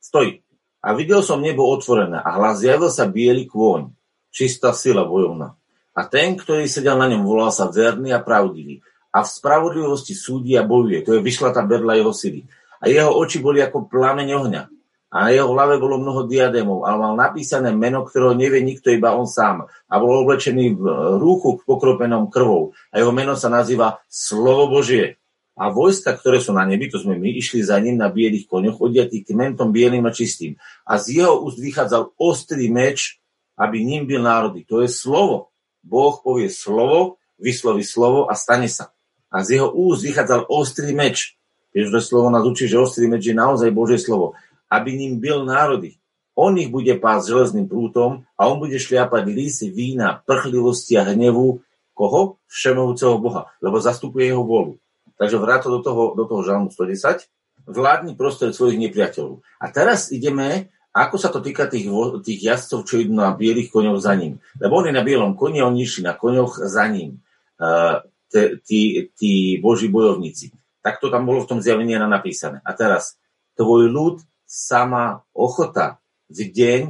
stojí. 0.01 0.42
A 0.83 0.99
videl 0.99 1.23
som 1.23 1.39
nebo 1.39 1.71
otvorené 1.71 2.19
a 2.19 2.35
hlas 2.37 2.61
zjavil 2.61 2.91
sa 2.91 3.07
biely 3.07 3.47
kôň, 3.47 3.95
čistá 4.35 4.75
sila 4.75 5.07
bojovná. 5.07 5.55
A 5.95 6.09
ten, 6.11 6.35
ktorý 6.35 6.67
sedel 6.67 6.99
na 6.99 7.07
ňom, 7.07 7.23
volal 7.23 7.55
sa 7.55 7.71
verný 7.71 8.11
a 8.11 8.25
pravdivý. 8.25 8.83
A 9.13 9.23
v 9.23 9.29
spravodlivosti 9.29 10.17
súdi 10.17 10.57
a 10.57 10.65
bojuje. 10.65 11.05
To 11.05 11.15
je 11.15 11.21
vyšla 11.21 11.53
tá 11.53 11.63
berla 11.63 11.95
jeho 12.01 12.11
sily 12.11 12.49
a 12.83 12.91
jeho 12.91 13.15
oči 13.15 13.39
boli 13.39 13.63
ako 13.63 13.87
plameň 13.87 14.29
ohňa. 14.43 14.63
A 15.13 15.29
na 15.29 15.31
jeho 15.31 15.53
hlave 15.53 15.77
bolo 15.77 16.01
mnoho 16.01 16.25
diadémov, 16.25 16.89
ale 16.89 16.97
mal 16.97 17.15
napísané 17.15 17.69
meno, 17.71 18.01
ktorého 18.03 18.33
nevie 18.33 18.65
nikto, 18.65 18.89
iba 18.89 19.13
on 19.13 19.29
sám. 19.29 19.69
A 19.69 19.95
bol 20.01 20.25
oblečený 20.25 20.73
v 20.73 20.85
rúchu 21.21 21.61
pokropenom 21.69 22.33
krvou. 22.33 22.73
A 22.89 22.99
jeho 22.99 23.13
meno 23.13 23.37
sa 23.37 23.53
nazýva 23.53 24.01
Slovo 24.09 24.73
Božie. 24.73 25.21
A 25.53 25.69
vojska, 25.69 26.17
ktoré 26.17 26.41
sú 26.41 26.57
na 26.57 26.65
nebi, 26.65 26.89
to 26.89 26.97
sme 26.97 27.21
my, 27.21 27.29
išli 27.37 27.61
za 27.61 27.77
ním 27.77 28.01
na 28.01 28.09
bielých 28.09 28.49
koňoch, 28.49 28.81
odiatí 28.81 29.21
kmentom 29.21 29.69
bielým 29.69 30.09
a 30.09 30.13
čistým. 30.13 30.57
A 30.89 30.97
z 30.97 31.21
jeho 31.21 31.45
úst 31.45 31.61
vychádzal 31.61 32.17
ostrý 32.17 32.73
meč, 32.73 33.21
aby 33.61 33.85
ním 33.85 34.09
byl 34.09 34.25
národy. 34.25 34.65
To 34.65 34.81
je 34.81 34.89
slovo. 34.89 35.53
Boh 35.85 36.17
povie 36.25 36.49
slovo, 36.49 37.21
vysloví 37.37 37.85
slovo 37.85 38.33
a 38.33 38.35
stane 38.35 38.71
sa. 38.71 38.97
A 39.29 39.45
z 39.45 39.61
jeho 39.61 39.69
úst 39.77 40.03
vychádzal 40.09 40.49
ostrý 40.49 40.97
meč, 40.97 41.37
Ježišové 41.73 42.01
slovo 42.05 42.29
nás 42.29 42.45
učí, 42.45 42.69
že 42.69 42.77
ostrý 42.77 43.09
meč 43.09 43.25
je 43.25 43.33
naozaj 43.33 43.73
Božie 43.73 43.97
slovo. 43.97 44.37
Aby 44.69 44.93
ním 44.93 45.21
byl 45.21 45.45
národy. 45.45 45.97
On 46.37 46.53
ich 46.57 46.73
bude 46.73 46.97
pásť 46.97 47.37
železným 47.37 47.69
prútom 47.69 48.25
a 48.41 48.49
on 48.49 48.57
bude 48.57 48.81
šliapať 48.81 49.25
lísy 49.29 49.69
vína, 49.69 50.25
prchlivosti 50.25 50.97
a 50.97 51.05
hnevu 51.05 51.61
koho? 51.93 52.41
Všemovúceho 52.49 53.21
Boha, 53.21 53.53
lebo 53.61 53.81
zastupuje 53.81 54.33
jeho 54.33 54.45
vôľu. 54.45 54.81
Takže 55.23 55.39
vráto 55.39 55.71
do 55.71 55.79
toho, 55.79 56.19
do 56.19 56.27
toho 56.27 56.43
žalmu 56.43 56.75
110. 56.75 57.31
Vládni 57.71 58.19
prostred 58.19 58.51
svojich 58.51 58.75
nepriateľov. 58.83 59.39
A 59.63 59.71
teraz 59.71 60.11
ideme 60.11 60.75
ako 60.93 61.17
sa 61.17 61.33
to 61.33 61.41
týka 61.41 61.73
tých, 61.73 61.89
tých 62.21 62.41
jazdcov, 62.53 62.85
čo 62.85 63.01
idú 63.01 63.17
na 63.17 63.33
bielých 63.33 63.73
koňoch 63.73 63.97
za 63.97 64.13
ním? 64.13 64.45
Lebo 64.61 64.85
oni 64.85 64.93
na 64.93 65.01
bielom 65.01 65.33
koni, 65.41 65.65
oni 65.65 65.89
išli 65.89 66.05
na 66.05 66.13
koňoch 66.13 66.61
za 66.69 66.85
ním. 66.85 67.25
Uh, 67.57 68.05
tí, 68.69 69.09
tí 69.17 69.57
boží 69.57 69.89
bojovníci. 69.89 70.53
Tak 70.85 71.01
to 71.01 71.09
tam 71.09 71.25
bolo 71.25 71.45
v 71.45 71.49
tom 71.49 71.65
zjavení 71.65 71.97
napísané. 71.97 72.61
A 72.61 72.77
teraz, 72.77 73.17
tvoj 73.57 73.89
ľud, 73.89 74.21
sama 74.45 75.25
ochota 75.33 75.97
v 76.29 76.45
deň 76.53 76.81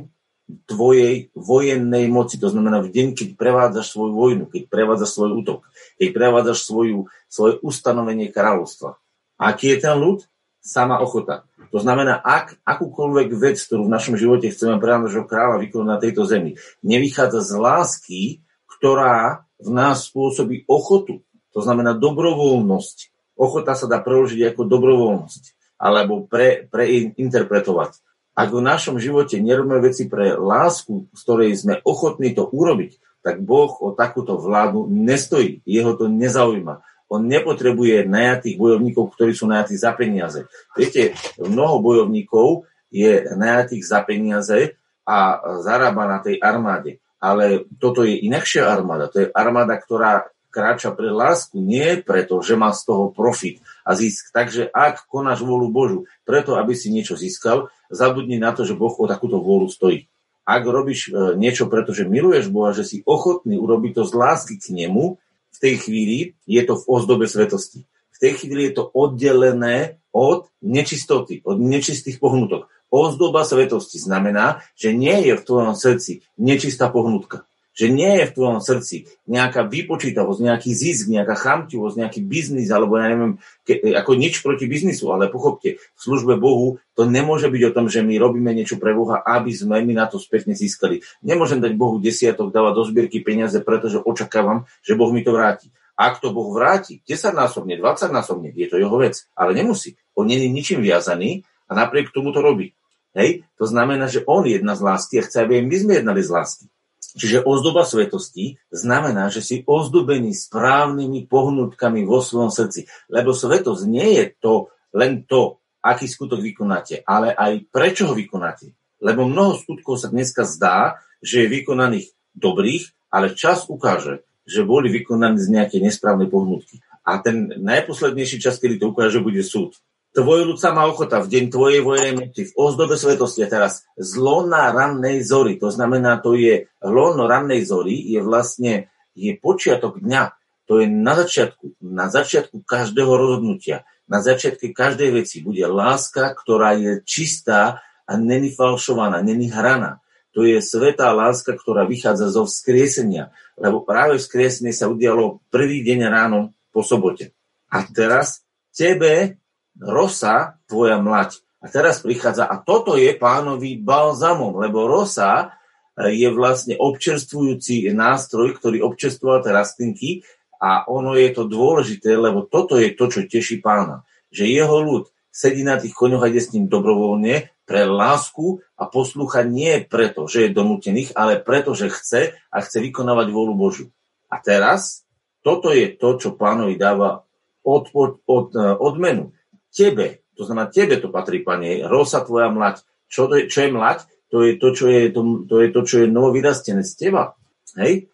tvojej 0.66 1.30
vojennej 1.38 2.10
moci. 2.10 2.36
To 2.42 2.50
znamená 2.50 2.82
v 2.82 2.90
deň, 2.90 3.06
keď 3.14 3.28
prevádzaš 3.38 3.94
svoju 3.94 4.12
vojnu, 4.18 4.44
keď 4.50 4.66
prevádzaš 4.66 5.10
svoj 5.14 5.30
útok, 5.38 5.58
keď 5.96 6.08
prevádzaš 6.10 6.58
svoju, 6.66 7.06
svoje 7.32 7.56
ustanovenie 7.64 8.28
kráľovstva. 8.28 9.00
Aký 9.40 9.72
je 9.72 9.88
ten 9.88 9.96
ľud? 9.96 10.28
Sama 10.60 11.00
ochota. 11.00 11.48
To 11.72 11.80
znamená, 11.80 12.20
ak 12.20 12.60
akúkoľvek 12.62 13.32
vec, 13.34 13.56
ktorú 13.58 13.88
v 13.88 13.94
našom 13.96 14.14
živote 14.20 14.52
chceme 14.52 14.76
pre 14.76 14.94
nášho 15.00 15.24
kráľa 15.24 15.64
vykonať 15.64 15.88
na 15.88 15.98
tejto 15.98 16.22
zemi, 16.28 16.60
nevychádza 16.84 17.40
z 17.40 17.52
lásky, 17.56 18.22
ktorá 18.68 19.48
v 19.56 19.70
nás 19.72 20.06
spôsobí 20.12 20.68
ochotu, 20.68 21.24
to 21.50 21.64
znamená 21.64 21.96
dobrovoľnosť. 21.96 23.10
Ochota 23.34 23.72
sa 23.74 23.88
dá 23.88 23.98
preložiť 24.04 24.52
ako 24.52 24.68
dobrovoľnosť 24.68 25.42
alebo 25.82 26.30
pre, 26.30 26.70
preinterpretovať. 26.70 27.98
Ak 28.38 28.48
v 28.54 28.62
našom 28.62 29.02
živote 29.02 29.42
nerobíme 29.42 29.82
veci 29.82 30.06
pre 30.06 30.38
lásku, 30.38 31.10
z 31.10 31.20
ktorej 31.26 31.50
sme 31.58 31.74
ochotní 31.82 32.32
to 32.32 32.46
urobiť, 32.46 33.02
tak 33.22 33.42
Boh 33.42 33.70
o 33.82 33.94
takúto 33.94 34.38
vládu 34.38 34.86
nestojí. 34.88 35.60
Jeho 35.66 35.94
to 35.98 36.06
nezaujíma. 36.06 36.80
On 37.12 37.20
nepotrebuje 37.20 38.08
najatých 38.08 38.56
bojovníkov, 38.56 39.12
ktorí 39.12 39.36
sú 39.36 39.44
najatí 39.44 39.76
za 39.76 39.92
peniaze. 39.92 40.48
Viete, 40.72 41.12
mnoho 41.36 41.84
bojovníkov 41.84 42.64
je 42.88 43.28
najatých 43.36 43.84
za 43.84 44.00
peniaze 44.00 44.80
a 45.04 45.40
zarába 45.60 46.08
na 46.08 46.18
tej 46.24 46.40
armáde. 46.40 47.04
Ale 47.20 47.68
toto 47.76 48.02
je 48.02 48.16
inakšia 48.16 48.64
armáda. 48.64 49.12
To 49.12 49.28
je 49.28 49.28
armáda, 49.30 49.76
ktorá 49.76 50.32
kráča 50.52 50.92
pre 50.92 51.08
lásku, 51.08 51.56
nie 51.56 51.96
preto, 52.04 52.44
že 52.44 52.60
má 52.60 52.68
z 52.76 52.84
toho 52.84 53.08
profit 53.08 53.64
a 53.88 53.96
zisk. 53.96 54.28
Takže 54.36 54.68
ak 54.68 55.08
konáš 55.08 55.40
vôľu 55.40 55.72
Božu, 55.72 56.00
preto, 56.28 56.60
aby 56.60 56.76
si 56.76 56.92
niečo 56.92 57.16
získal, 57.16 57.72
zabudni 57.88 58.36
na 58.36 58.52
to, 58.52 58.68
že 58.68 58.76
Boh 58.76 58.92
o 58.92 59.08
takúto 59.08 59.40
vôľu 59.40 59.72
stojí. 59.72 60.12
Ak 60.44 60.66
robíš 60.66 61.08
e, 61.08 61.38
niečo, 61.40 61.72
pretože 61.72 62.04
miluješ 62.04 62.52
Boha, 62.52 62.76
že 62.76 62.84
si 62.84 63.00
ochotný 63.08 63.56
urobiť 63.56 63.96
to 63.96 64.02
z 64.04 64.12
lásky 64.12 64.54
k 64.60 64.74
nemu, 64.74 65.16
v 65.52 65.58
tej 65.60 65.74
chvíli 65.78 66.18
je 66.48 66.62
to 66.64 66.80
v 66.80 66.88
ozdobe 66.88 67.28
svetosti. 67.28 67.84
V 67.86 68.18
tej 68.18 68.32
chvíli 68.40 68.70
je 68.70 68.82
to 68.82 68.84
oddelené 68.88 70.00
od 70.12 70.48
nečistoty, 70.64 71.44
od 71.44 71.60
nečistých 71.60 72.18
pohnutok. 72.18 72.68
Ozdoba 72.92 73.44
svetosti 73.44 73.96
znamená, 73.96 74.60
že 74.76 74.92
nie 74.92 75.28
je 75.28 75.36
v 75.36 75.46
tvojom 75.46 75.72
srdci 75.72 76.24
nečistá 76.36 76.92
pohnutka 76.92 77.48
že 77.72 77.88
nie 77.88 78.20
je 78.20 78.28
v 78.28 78.34
tvojom 78.36 78.60
srdci 78.60 79.08
nejaká 79.24 79.64
vypočítavosť, 79.64 80.40
nejaký 80.44 80.70
zisk, 80.76 81.08
nejaká 81.08 81.32
chamtivosť, 81.36 81.96
nejaký 81.96 82.20
biznis, 82.20 82.68
alebo 82.68 83.00
ja 83.00 83.08
neviem, 83.08 83.40
ke, 83.64 83.80
ako 83.96 84.12
nič 84.12 84.44
proti 84.44 84.68
biznisu, 84.68 85.08
ale 85.08 85.32
pochopte, 85.32 85.80
v 85.80 86.00
službe 86.00 86.36
Bohu 86.36 86.76
to 86.92 87.08
nemôže 87.08 87.48
byť 87.48 87.62
o 87.72 87.74
tom, 87.74 87.86
že 87.88 88.04
my 88.04 88.20
robíme 88.20 88.52
niečo 88.52 88.76
pre 88.76 88.92
Boha, 88.92 89.24
aby 89.24 89.56
sme 89.56 89.80
my 89.80 89.96
na 89.96 90.06
to 90.06 90.20
spätne 90.20 90.52
získali. 90.52 91.00
Nemôžem 91.24 91.64
dať 91.64 91.72
Bohu 91.72 91.96
desiatok, 91.96 92.52
dávať 92.52 92.72
do 92.76 92.82
zbierky 92.84 93.24
peniaze, 93.24 93.56
pretože 93.64 93.96
očakávam, 94.04 94.68
že 94.84 94.92
Boh 94.92 95.08
mi 95.08 95.24
to 95.24 95.32
vráti. 95.32 95.72
Ak 95.96 96.20
to 96.20 96.32
Boh 96.32 96.52
vráti 96.52 97.00
10 97.04 97.32
násobne, 97.32 97.76
20 97.80 98.12
násobne, 98.12 98.48
je 98.52 98.68
to 98.68 98.76
jeho 98.76 98.96
vec, 99.00 99.28
ale 99.32 99.56
nemusí. 99.56 99.96
On 100.12 100.28
nie 100.28 100.40
je 100.40 100.48
ničím 100.48 100.84
viazaný 100.84 101.44
a 101.68 101.76
napriek 101.76 102.12
tomu 102.12 102.32
to 102.36 102.44
robí. 102.44 102.76
Hej? 103.16 103.44
To 103.60 103.64
znamená, 103.68 104.08
že 104.08 104.24
on 104.24 104.44
jedna 104.44 104.72
z 104.76 104.84
lásky 104.84 105.20
a 105.20 105.24
chce, 105.24 105.44
aby 105.44 105.60
my 105.60 105.76
sme 105.76 105.92
jednali 106.00 106.20
z 106.24 106.32
lásky. 106.32 106.64
Čiže 107.12 107.44
ozdoba 107.44 107.84
svetosti 107.84 108.56
znamená, 108.72 109.28
že 109.28 109.44
si 109.44 109.56
ozdobený 109.68 110.32
správnymi 110.32 111.28
pohnutkami 111.28 112.08
vo 112.08 112.24
svojom 112.24 112.48
srdci. 112.48 112.88
Lebo 113.12 113.36
svetosť 113.36 113.82
nie 113.84 114.16
je 114.16 114.24
to 114.40 114.72
len 114.96 115.28
to, 115.28 115.60
aký 115.84 116.08
skutok 116.08 116.40
vykonáte, 116.40 117.04
ale 117.04 117.36
aj 117.36 117.68
prečo 117.68 118.08
ho 118.08 118.14
vykonáte. 118.16 118.72
Lebo 119.02 119.26
mnoho 119.26 119.58
skutkov 119.58 119.98
sa 119.98 120.08
dneska 120.08 120.46
zdá, 120.46 121.02
že 121.18 121.44
je 121.44 121.52
vykonaných 121.52 122.14
dobrých, 122.32 123.12
ale 123.12 123.36
čas 123.36 123.68
ukáže, 123.68 124.24
že 124.48 124.64
boli 124.64 124.88
vykonaní 124.88 125.36
z 125.42 125.52
nejakej 125.52 125.80
nesprávnej 125.84 126.32
pohnutky. 126.32 126.80
A 127.02 127.18
ten 127.18 127.50
najposlednejší 127.50 128.38
čas, 128.38 128.62
kedy 128.62 128.78
to 128.78 128.94
ukáže, 128.94 129.18
bude 129.18 129.42
súd. 129.42 129.74
Tvoj 130.12 130.44
ľud 130.44 130.60
má 130.76 130.84
ochota 130.84 131.24
v 131.24 131.30
deň 131.32 131.44
tvojej 131.48 131.80
vojnej 131.80 132.12
moci, 132.12 132.44
v 132.44 132.52
ozdobe 132.60 133.00
svetosti 133.00 133.48
a 133.48 133.48
teraz 133.48 133.88
zlo 133.96 134.44
na 134.44 134.68
rannej 134.68 135.24
zori, 135.24 135.56
to 135.56 135.72
znamená, 135.72 136.20
to 136.20 136.36
je 136.36 136.68
lono 136.84 137.24
rannej 137.24 137.64
zori, 137.64 137.96
je 137.96 138.20
vlastne 138.20 138.92
je 139.16 139.32
počiatok 139.40 140.04
dňa, 140.04 140.36
to 140.68 140.84
je 140.84 140.86
na 140.92 141.16
začiatku, 141.16 141.80
na 141.80 142.12
začiatku 142.12 142.60
každého 142.60 143.08
rozhodnutia, 143.08 143.88
na 144.04 144.20
začiatku 144.20 144.76
každej 144.76 145.16
veci 145.16 145.40
bude 145.40 145.64
láska, 145.64 146.36
ktorá 146.36 146.76
je 146.76 147.00
čistá 147.08 147.80
a 148.04 148.12
není 148.20 148.52
falšovaná, 148.52 149.24
není 149.24 149.48
hraná. 149.48 150.04
To 150.36 150.44
je 150.44 150.60
svetá 150.60 151.12
láska, 151.12 151.56
ktorá 151.56 151.88
vychádza 151.88 152.28
zo 152.32 152.44
vzkriesenia, 152.44 153.32
lebo 153.56 153.84
práve 153.84 154.16
vzkriesenie 154.16 154.76
sa 154.76 154.92
udialo 154.92 155.44
prvý 155.48 155.84
deň 155.84 156.08
ráno 156.08 156.52
po 156.72 156.80
sobote. 156.80 157.36
A 157.68 157.84
teraz 157.88 158.44
tebe 158.72 159.40
rosa, 159.78 160.60
tvoja 160.68 161.00
mlať. 161.00 161.40
A 161.62 161.70
teraz 161.70 162.02
prichádza, 162.02 162.44
a 162.44 162.58
toto 162.58 162.98
je 162.98 163.14
pánový 163.14 163.78
balzamom, 163.78 164.58
lebo 164.58 164.90
rosa 164.90 165.54
e, 165.94 166.10
je 166.10 166.28
vlastne 166.34 166.74
občerstvujúci 166.74 167.86
nástroj, 167.94 168.58
ktorý 168.58 168.82
občerstvoval 168.82 169.46
tie 169.46 169.52
rastlinky 169.54 170.10
a 170.58 170.86
ono 170.90 171.14
je 171.14 171.30
to 171.30 171.46
dôležité, 171.46 172.18
lebo 172.18 172.46
toto 172.50 172.78
je 172.78 172.90
to, 172.94 173.06
čo 173.06 173.30
teší 173.30 173.62
pána. 173.62 174.02
Že 174.34 174.44
jeho 174.50 174.78
ľud 174.82 175.04
sedí 175.30 175.62
na 175.62 175.78
tých 175.78 175.94
koňoch 175.94 176.26
a 176.26 176.30
ide 176.30 176.42
s 176.42 176.50
ním 176.50 176.66
dobrovoľne 176.66 177.50
pre 177.62 177.86
lásku 177.86 178.58
a 178.74 178.90
poslúcha 178.90 179.46
nie 179.46 179.80
preto, 179.86 180.26
že 180.26 180.50
je 180.50 180.54
donútených, 180.54 181.14
ale 181.14 181.38
preto, 181.38 181.78
že 181.78 181.94
chce 181.94 182.34
a 182.50 182.56
chce 182.58 182.78
vykonávať 182.82 183.30
vôľu 183.30 183.54
Božiu. 183.54 183.86
A 184.28 184.42
teraz 184.42 185.06
toto 185.46 185.70
je 185.70 185.94
to, 185.94 186.18
čo 186.18 186.34
pánovi 186.34 186.74
dáva 186.74 187.22
od, 187.62 187.90
od, 187.94 188.18
od, 188.26 188.48
e, 188.54 188.66
odmenu 188.82 189.30
tebe. 189.72 190.22
To 190.36 190.44
znamená, 190.44 190.68
tebe 190.68 191.00
to 191.00 191.08
patrí, 191.08 191.40
pane, 191.40 191.84
rosa 191.88 192.20
tvoja 192.20 192.52
mlať. 192.52 192.84
Čo, 193.08 193.28
to 193.28 193.40
je, 193.40 193.48
čo 193.48 193.68
je 193.68 193.70
mlať? 193.72 193.98
To 194.32 194.40
je 194.44 194.52
to, 194.56 194.68
čo 194.72 194.86
je, 194.88 195.02
to, 195.12 195.20
to 195.44 195.54
je, 195.60 195.68
to, 195.68 195.80
čo 195.84 195.96
je 196.04 196.06
novovyrastené 196.08 196.80
z 196.84 196.92
teba. 196.96 197.36
Hej? 197.76 198.08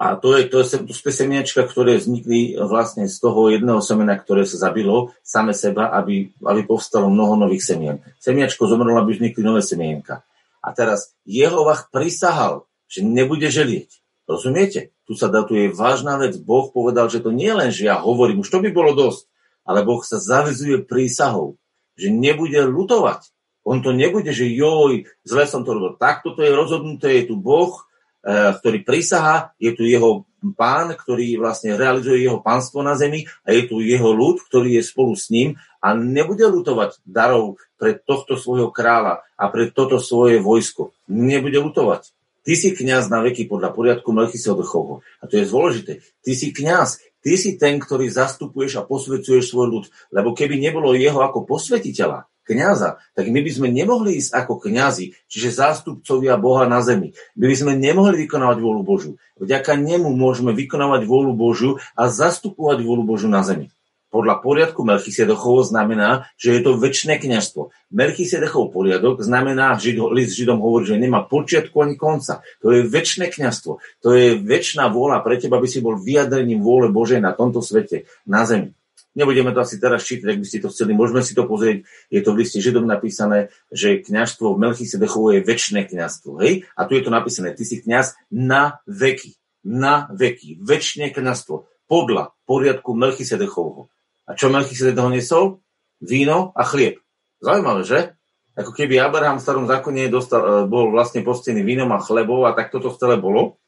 A 0.00 0.16
to, 0.16 0.32
je, 0.32 0.48
to, 0.48 0.64
je, 0.64 0.80
to 0.80 0.92
sú 0.96 1.02
tie 1.06 1.14
semiačka, 1.14 1.68
ktoré 1.68 2.00
vznikli 2.00 2.56
vlastne 2.56 3.04
z 3.04 3.20
toho 3.20 3.52
jedného 3.52 3.84
semena, 3.84 4.16
ktoré 4.16 4.48
sa 4.48 4.72
zabilo 4.72 5.12
same 5.20 5.52
seba, 5.52 5.92
aby, 5.92 6.32
aby 6.40 6.60
povstalo 6.64 7.12
mnoho 7.12 7.36
nových 7.36 7.68
semien. 7.68 8.00
Semiačko 8.16 8.64
zomrlo, 8.64 8.96
aby 8.96 9.20
vznikli 9.20 9.44
nové 9.44 9.60
semienka. 9.60 10.24
A 10.64 10.72
teraz 10.72 11.14
Jehovach 11.28 11.92
prisahal, 11.92 12.64
že 12.90 13.04
nebude 13.04 13.52
želieť. 13.52 14.02
Rozumiete? 14.26 14.96
Tu 15.06 15.14
sa 15.14 15.30
dá, 15.30 15.46
tu 15.46 15.54
je 15.54 15.70
vážna 15.70 16.18
vec. 16.18 16.34
Boh 16.42 16.72
povedal, 16.72 17.06
že 17.12 17.22
to 17.22 17.30
nie 17.30 17.52
len, 17.52 17.70
že 17.70 17.86
ja 17.86 18.00
hovorím, 18.02 18.42
už 18.42 18.50
to 18.50 18.58
by 18.58 18.72
bolo 18.74 18.96
dosť 18.96 19.29
ale 19.64 19.86
Boh 19.86 20.00
sa 20.02 20.18
zavezuje 20.18 20.82
prísahou, 20.84 21.60
že 21.94 22.08
nebude 22.08 22.58
lutovať. 22.64 23.28
On 23.64 23.78
to 23.84 23.92
nebude, 23.92 24.32
že 24.32 24.48
joj, 24.48 25.04
zle 25.22 25.44
som 25.44 25.62
to 25.62 25.76
robil. 25.76 26.00
Takto 26.00 26.32
to 26.32 26.40
je 26.40 26.52
rozhodnuté, 26.52 27.22
je 27.22 27.32
tu 27.32 27.36
Boh, 27.36 27.76
eh, 28.24 28.56
ktorý 28.56 28.82
prísaha, 28.82 29.52
je 29.60 29.70
tu 29.76 29.84
jeho 29.84 30.24
pán, 30.56 30.96
ktorý 30.96 31.36
vlastne 31.36 31.76
realizuje 31.76 32.24
jeho 32.24 32.40
pánstvo 32.40 32.80
na 32.80 32.96
zemi 32.96 33.28
a 33.44 33.52
je 33.52 33.68
tu 33.68 33.84
jeho 33.84 34.10
ľud, 34.16 34.40
ktorý 34.48 34.80
je 34.80 34.82
spolu 34.82 35.12
s 35.12 35.28
ním 35.28 35.60
a 35.84 35.92
nebude 35.92 36.44
lutovať 36.48 37.04
darov 37.04 37.60
pre 37.76 37.96
tohto 37.96 38.40
svojho 38.40 38.72
kráľa 38.72 39.20
a 39.36 39.44
pre 39.52 39.68
toto 39.68 40.00
svoje 40.00 40.40
vojsko. 40.40 40.96
Nebude 41.08 41.60
lutovať. 41.60 42.12
Ty 42.40 42.52
si 42.56 42.72
kňaz 42.72 43.12
na 43.12 43.20
veky 43.20 43.44
podľa 43.52 43.76
poriadku 43.76 44.16
Melchisedechovho. 44.16 45.04
A 45.20 45.28
to 45.28 45.36
je 45.36 45.44
dôležité. 45.44 45.92
Ty 46.24 46.32
si 46.32 46.56
kňaz. 46.56 47.04
Ty 47.20 47.32
si 47.36 47.60
ten, 47.60 47.76
ktorý 47.76 48.08
zastupuješ 48.08 48.80
a 48.80 48.86
posvedcuješ 48.86 49.52
svoj 49.52 49.66
ľud. 49.68 49.84
Lebo 50.08 50.32
keby 50.32 50.56
nebolo 50.56 50.96
jeho 50.96 51.20
ako 51.20 51.44
posvetiteľa, 51.44 52.28
kňaza, 52.50 52.98
tak 53.14 53.30
my 53.30 53.40
by 53.46 53.50
sme 53.54 53.68
nemohli 53.70 54.18
ísť 54.18 54.34
ako 54.34 54.58
kňazi, 54.58 55.14
čiže 55.30 55.54
zástupcovia 55.54 56.34
Boha 56.34 56.66
na 56.66 56.82
zemi. 56.82 57.14
My 57.38 57.46
by 57.46 57.56
sme 57.56 57.72
nemohli 57.78 58.26
vykonávať 58.26 58.58
vôľu 58.58 58.82
Božu. 58.82 59.10
Vďaka 59.38 59.78
nemu 59.78 60.10
môžeme 60.10 60.50
vykonávať 60.50 61.06
vôľu 61.06 61.32
Božu 61.38 61.70
a 61.94 62.10
zastupovať 62.10 62.82
vôľu 62.82 63.06
Božu 63.06 63.30
na 63.30 63.46
zemi 63.46 63.70
podľa 64.10 64.42
poriadku 64.42 64.82
Melchisedechovho 64.82 65.62
znamená, 65.62 66.26
že 66.34 66.58
je 66.58 66.60
to 66.66 66.74
väčšie 66.74 67.14
kniažstvo. 67.22 67.70
Melchisedechov 67.94 68.74
poriadok 68.74 69.22
znamená, 69.22 69.78
že 69.78 69.94
list 69.94 70.34
Židom 70.34 70.58
hovorí, 70.58 70.90
že 70.90 70.98
nemá 70.98 71.22
počiatku 71.22 71.78
ani 71.78 71.94
konca. 71.94 72.42
To 72.58 72.74
je 72.74 72.90
väčšie 72.90 73.30
kniažstvo. 73.30 73.78
To 74.02 74.08
je 74.10 74.34
väčšiná 74.42 74.90
vôľa 74.90 75.22
pre 75.22 75.38
teba, 75.38 75.62
aby 75.62 75.70
si 75.70 75.78
bol 75.78 75.94
vyjadrením 75.94 76.58
vôle 76.58 76.90
Božej 76.90 77.22
na 77.22 77.30
tomto 77.30 77.62
svete, 77.62 78.10
na 78.26 78.42
zemi. 78.42 78.74
Nebudeme 79.14 79.50
to 79.50 79.62
asi 79.62 79.82
teraz 79.82 80.06
čítať, 80.06 80.26
ak 80.26 80.38
by 80.38 80.46
ste 80.46 80.62
to 80.62 80.70
chceli, 80.70 80.94
môžeme 80.94 81.18
si 81.22 81.34
to 81.34 81.42
pozrieť. 81.42 81.82
Je 82.14 82.22
to 82.22 82.30
v 82.30 82.46
liste 82.46 82.62
Židom 82.62 82.86
napísané, 82.86 83.50
že 83.70 84.02
kňažstvo 84.02 84.54
v 84.54 84.60
Melchisedechovo 84.62 85.34
je 85.34 85.42
väčšie 85.42 85.86
kňazstvo. 85.86 86.30
Hej? 86.42 86.66
A 86.78 86.86
tu 86.86 86.94
je 86.94 87.02
to 87.02 87.10
napísané, 87.10 87.54
ty 87.54 87.66
si 87.66 87.82
kňaz 87.82 88.14
na 88.30 88.78
veky. 88.86 89.34
Na 89.66 90.06
veky. 90.14 90.62
Väčšie 90.62 91.10
kňazstvo. 91.10 91.66
Podľa 91.90 92.38
poriadku 92.46 92.94
Melchisedechovho. 92.94 93.90
A 94.30 94.38
čo 94.38 94.46
Melchisedech 94.46 94.94
nesol? 95.10 95.58
Víno 95.98 96.54
a 96.54 96.62
chlieb. 96.62 97.02
Zaujímavé, 97.42 97.82
že? 97.82 98.14
Ako 98.54 98.70
keby 98.70 99.02
Abraham 99.02 99.42
v 99.42 99.44
starom 99.44 99.66
zákone 99.66 100.06
dostal, 100.06 100.42
e, 100.46 100.48
bol 100.70 100.94
vlastne 100.94 101.26
postený 101.26 101.66
vínom 101.66 101.90
a 101.90 101.98
chlebou 101.98 102.46
a 102.46 102.54
tak 102.54 102.70
toto 102.70 102.94
celé 102.94 103.18
bolo. 103.18 103.58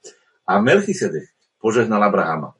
A 0.46 0.62
Melchisedech 0.62 1.34
požehnal 1.58 1.98
Abrahama. 2.06 2.54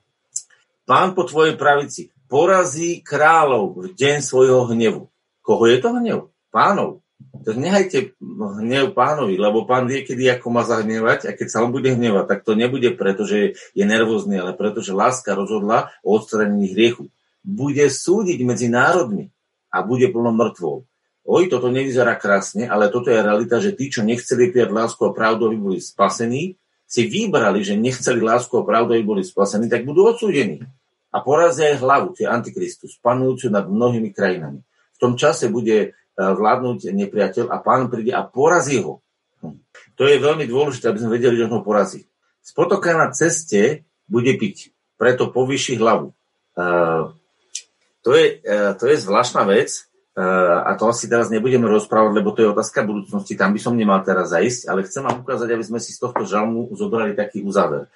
Pán 0.83 1.15
po 1.15 1.23
tvojej 1.31 1.55
pravici 1.55 2.11
porazí 2.27 3.07
kráľov 3.07 3.87
v 3.87 3.95
deň 3.95 4.19
svojho 4.19 4.67
hnevu. 4.75 5.07
Koho 5.39 5.65
je 5.71 5.79
to 5.79 5.95
hnev? 5.95 6.35
Pánov. 6.51 7.07
Tak 7.47 7.55
nehajte 7.55 8.19
hnev 8.59 8.99
pánovi, 8.99 9.39
lebo 9.39 9.63
pán 9.63 9.87
vie, 9.87 10.03
kedy 10.03 10.27
ako 10.27 10.51
má 10.51 10.67
zahnevať 10.67 11.31
a 11.31 11.39
keď 11.39 11.47
sa 11.47 11.63
on 11.63 11.71
bude 11.71 11.95
hnevať, 11.95 12.27
tak 12.27 12.41
to 12.43 12.59
nebude 12.59 12.99
preto, 12.99 13.23
že 13.23 13.55
je 13.79 13.85
nervózny, 13.87 14.43
ale 14.43 14.59
preto, 14.59 14.83
že 14.83 14.91
láska 14.91 15.39
rozhodla 15.39 15.95
o 16.03 16.19
odstranení 16.19 16.75
hriechu 16.75 17.15
bude 17.43 17.87
súdiť 17.91 18.39
medzi 18.47 18.71
národmi 18.71 19.29
a 19.69 19.83
bude 19.83 20.09
plno 20.15 20.31
mŕtvol. 20.31 20.87
Oj, 21.23 21.47
toto 21.47 21.71
nevyzerá 21.71 22.19
krásne, 22.19 22.67
ale 22.67 22.91
toto 22.91 23.07
je 23.07 23.23
realita, 23.23 23.63
že 23.63 23.79
tí, 23.79 23.87
čo 23.87 24.03
nechceli 24.03 24.51
prijať 24.51 24.75
lásku 24.75 25.03
a 25.07 25.15
pravdu, 25.15 25.47
aby 25.47 25.59
boli 25.59 25.79
spasení, 25.79 26.59
si 26.83 27.07
vybrali, 27.07 27.63
že 27.63 27.79
nechceli 27.79 28.19
lásku 28.19 28.53
a 28.59 28.67
pravdu, 28.67 28.99
aby 28.99 29.05
boli 29.07 29.23
spasení, 29.23 29.71
tak 29.71 29.87
budú 29.87 30.11
odsúdení. 30.11 30.67
A 31.15 31.23
porazia 31.23 31.73
aj 31.73 31.81
hlavu, 31.81 32.19
tie 32.19 32.27
antikristus, 32.27 32.99
panujúcu 32.99 33.49
nad 33.55 33.65
mnohými 33.71 34.11
krajinami. 34.11 34.61
V 34.67 34.99
tom 34.99 35.15
čase 35.15 35.47
bude 35.49 35.79
e, 35.79 35.89
vládnuť 36.19 36.91
nepriateľ 36.91 37.47
a 37.49 37.57
pán 37.63 37.87
príde 37.87 38.11
a 38.13 38.27
porazí 38.27 38.83
ho. 38.83 39.01
Hm. 39.41 39.57
To 39.97 40.03
je 40.05 40.17
veľmi 40.19 40.45
dôležité, 40.45 40.91
aby 40.91 41.01
sme 41.01 41.17
vedeli, 41.17 41.39
že 41.39 41.47
ho 41.47 41.63
porazí. 41.63 42.05
Spotoka 42.43 42.93
na 42.99 43.15
ceste 43.15 43.87
bude 44.11 44.35
piť, 44.35 44.75
preto 44.99 45.31
povýši 45.31 45.79
hlavu. 45.79 46.11
To 48.03 48.11
je, 48.19 48.43
e, 48.43 48.75
to 48.75 48.85
je 48.91 48.97
zvláštna 48.99 49.47
vec 49.47 49.71
e, 49.71 49.81
a 50.63 50.75
to 50.75 50.91
asi 50.91 51.07
teraz 51.07 51.31
nebudeme 51.31 51.71
rozprávať, 51.71 52.13
lebo 52.19 52.35
to 52.35 52.43
je 52.43 52.53
otázka 52.53 52.83
budúcnosti, 52.83 53.39
tam 53.39 53.55
by 53.55 53.61
som 53.63 53.79
nemal 53.79 54.03
teraz 54.03 54.35
zajsť, 54.35 54.67
ale 54.67 54.87
chcem 54.87 55.07
vám 55.07 55.23
ukázať, 55.23 55.49
aby 55.55 55.65
sme 55.65 55.79
si 55.79 55.95
z 55.95 56.03
tohto 56.03 56.27
žalmu 56.27 56.75
zobrali 56.75 57.15
taký 57.15 57.47
uzáver. 57.47 57.87
E, 57.87 57.89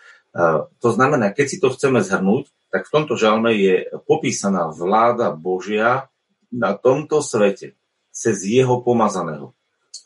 to 0.78 0.88
znamená, 0.94 1.34
keď 1.34 1.46
si 1.50 1.58
to 1.58 1.74
chceme 1.74 1.98
zhrnúť, 1.98 2.46
tak 2.70 2.86
v 2.86 2.92
tomto 2.94 3.14
žalme 3.18 3.50
je 3.54 3.90
popísaná 4.06 4.70
vláda 4.70 5.34
Božia 5.34 6.06
na 6.54 6.74
tomto 6.78 7.18
svete 7.22 7.74
cez 8.14 8.46
jeho 8.46 8.80
pomazaného. 8.80 9.52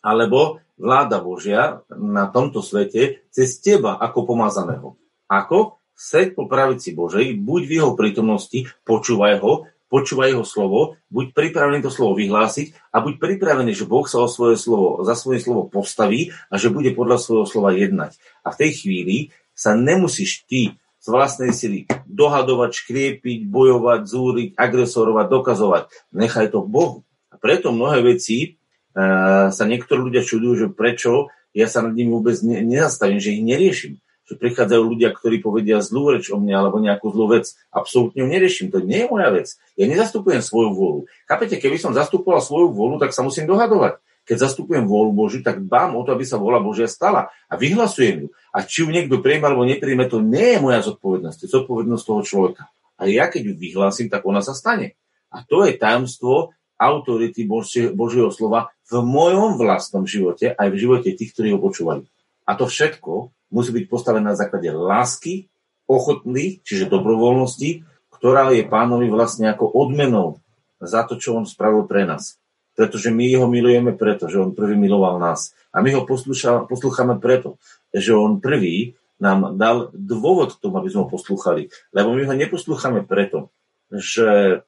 Alebo 0.00 0.64
vláda 0.80 1.21
Božia 1.21 1.85
na 1.92 2.25
tomto 2.33 2.64
svete 2.64 3.21
cez 3.28 3.61
teba 3.61 4.00
ako 4.00 4.25
pomazaného. 4.25 4.97
Ako? 5.28 5.76
Seď 5.92 6.33
po 6.33 6.49
pravici 6.49 6.97
Božej, 6.97 7.37
buď 7.37 7.61
v 7.69 7.73
jeho 7.76 7.92
prítomnosti, 7.92 8.73
počúvaj 8.88 9.45
ho, 9.45 9.69
počúvaj 9.90 10.32
jeho 10.32 10.47
slovo, 10.47 10.97
buď 11.11 11.35
pripravený 11.35 11.82
to 11.82 11.90
slovo 11.90 12.14
vyhlásiť 12.16 12.94
a 12.94 13.02
buď 13.02 13.18
pripravený, 13.18 13.75
že 13.75 13.90
Boh 13.90 14.06
sa 14.06 14.23
o 14.23 14.30
svoje 14.30 14.54
slovo, 14.54 15.02
za 15.02 15.18
svoje 15.18 15.42
slovo 15.42 15.66
postaví 15.66 16.30
a 16.49 16.56
že 16.56 16.70
bude 16.70 16.94
podľa 16.94 17.18
svojho 17.18 17.47
slova 17.50 17.75
jednať. 17.75 18.16
A 18.47 18.54
v 18.54 18.59
tej 18.62 18.70
chvíli 18.78 19.16
sa 19.50 19.75
nemusíš 19.75 20.47
ty 20.47 20.78
z 21.00 21.06
vlastnej 21.11 21.50
sily 21.50 21.90
dohadovať, 22.06 22.70
škriepiť, 22.70 23.50
bojovať, 23.50 24.00
zúriť, 24.06 24.49
agresorovať, 24.54 25.26
dokazovať. 25.26 25.82
Nechaj 26.14 26.54
to 26.54 26.62
Bohu. 26.62 27.02
A 27.32 27.40
preto 27.40 27.75
mnohé 27.75 28.04
veci 28.04 28.56
uh, 28.94 29.50
sa 29.50 29.64
niektorí 29.66 30.12
ľudia 30.12 30.23
čudujú, 30.23 30.54
že 30.54 30.68
prečo 30.70 31.32
ja 31.50 31.66
sa 31.66 31.82
nad 31.82 31.97
nimi 31.97 32.14
vôbec 32.14 32.38
ne, 32.47 32.62
nezastavím, 32.62 33.18
že 33.18 33.35
ich 33.35 33.42
neriešim 33.42 33.99
že 34.31 34.39
prichádzajú 34.39 34.83
ľudia, 34.87 35.11
ktorí 35.11 35.43
povedia 35.43 35.83
zlú 35.83 36.14
reč 36.14 36.31
o 36.31 36.38
mne 36.38 36.55
alebo 36.55 36.79
nejakú 36.79 37.11
zlú 37.11 37.35
vec. 37.35 37.51
Absolútne 37.75 38.23
ju 38.23 38.31
neriešim. 38.31 38.71
To 38.71 38.79
nie 38.79 39.03
je 39.03 39.11
moja 39.11 39.35
vec. 39.35 39.59
Ja 39.75 39.90
nezastupujem 39.90 40.38
svoju 40.38 40.71
vôľu. 40.71 41.01
Chápete, 41.27 41.59
keby 41.59 41.83
som 41.83 41.90
zastupoval 41.90 42.38
svoju 42.38 42.71
vôľu, 42.71 43.03
tak 43.03 43.11
sa 43.11 43.27
musím 43.27 43.51
dohadovať. 43.51 43.99
Keď 44.31 44.37
zastupujem 44.47 44.87
vôľu 44.87 45.11
Božiu, 45.11 45.43
tak 45.43 45.59
dbám 45.66 45.99
o 45.99 46.07
to, 46.07 46.14
aby 46.14 46.23
sa 46.23 46.38
vôľa 46.38 46.62
Božia 46.62 46.87
stala 46.87 47.35
a 47.51 47.59
vyhlasujem 47.59 48.16
ju. 48.23 48.29
A 48.55 48.62
či 48.62 48.87
ju 48.87 48.95
niekto 48.95 49.19
príjme 49.19 49.51
alebo 49.51 49.66
nepríjme, 49.66 50.07
to 50.07 50.23
nie 50.23 50.55
je 50.55 50.59
moja 50.62 50.87
zodpovednosť. 50.87 51.35
To 51.35 51.45
je 51.51 51.55
zodpovednosť 51.59 52.05
toho 52.07 52.23
človeka. 52.23 52.62
A 53.01 53.11
ja 53.11 53.27
keď 53.27 53.51
ju 53.51 53.53
vyhlásim, 53.59 54.07
tak 54.07 54.23
ona 54.23 54.38
sa 54.38 54.55
stane. 54.55 54.95
A 55.35 55.43
to 55.43 55.66
je 55.66 55.75
tajomstvo 55.75 56.55
autority 56.79 57.43
Božieho 57.90 58.31
slova 58.31 58.71
v 58.87 59.03
mojom 59.03 59.59
vlastnom 59.59 60.07
živote, 60.07 60.55
aj 60.55 60.69
v 60.71 60.77
živote 60.79 61.11
tých, 61.19 61.35
ktorí 61.35 61.51
ho 61.51 61.59
počúvajú. 61.59 62.07
A 62.47 62.55
to 62.55 62.71
všetko 62.71 63.35
musí 63.51 63.71
byť 63.75 63.85
postavená 63.91 64.33
na 64.33 64.39
základe 64.39 64.71
lásky, 64.71 65.51
ochotný, 65.91 66.63
čiže 66.63 66.87
dobrovoľnosti, 66.87 67.83
ktorá 68.15 68.55
je 68.55 68.63
pánovi 68.63 69.11
vlastne 69.11 69.51
ako 69.51 69.67
odmenou 69.67 70.39
za 70.79 71.03
to, 71.03 71.19
čo 71.19 71.35
on 71.35 71.45
spravil 71.45 71.85
pre 71.91 72.07
nás. 72.07 72.39
Pretože 72.79 73.11
my 73.11 73.27
ho 73.37 73.51
milujeme 73.51 73.93
preto, 73.93 74.31
že 74.31 74.39
on 74.39 74.55
prvý 74.55 74.79
miloval 74.79 75.19
nás. 75.19 75.53
A 75.75 75.83
my 75.83 75.91
ho 75.99 76.07
poslúchame 76.07 77.19
preto, 77.19 77.59
že 77.91 78.15
on 78.15 78.39
prvý 78.39 78.95
nám 79.21 79.61
dal 79.61 79.93
dôvod 79.93 80.57
k 80.57 80.61
tomu, 80.65 80.81
aby 80.81 80.89
sme 80.89 81.05
ho 81.05 81.13
poslúchali. 81.13 81.69
Lebo 81.93 82.17
my 82.17 82.25
ho 82.25 82.35
neposlúchame 82.39 83.05
preto, 83.05 83.53
že 83.93 84.63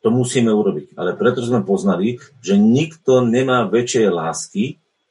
to 0.00 0.08
musíme 0.08 0.50
urobiť. 0.50 0.96
Ale 0.96 1.14
preto 1.14 1.44
sme 1.44 1.62
poznali, 1.62 2.18
že 2.40 2.56
nikto 2.56 3.22
nemá 3.22 3.68
väčšej 3.68 4.06
lásky, 4.10 4.64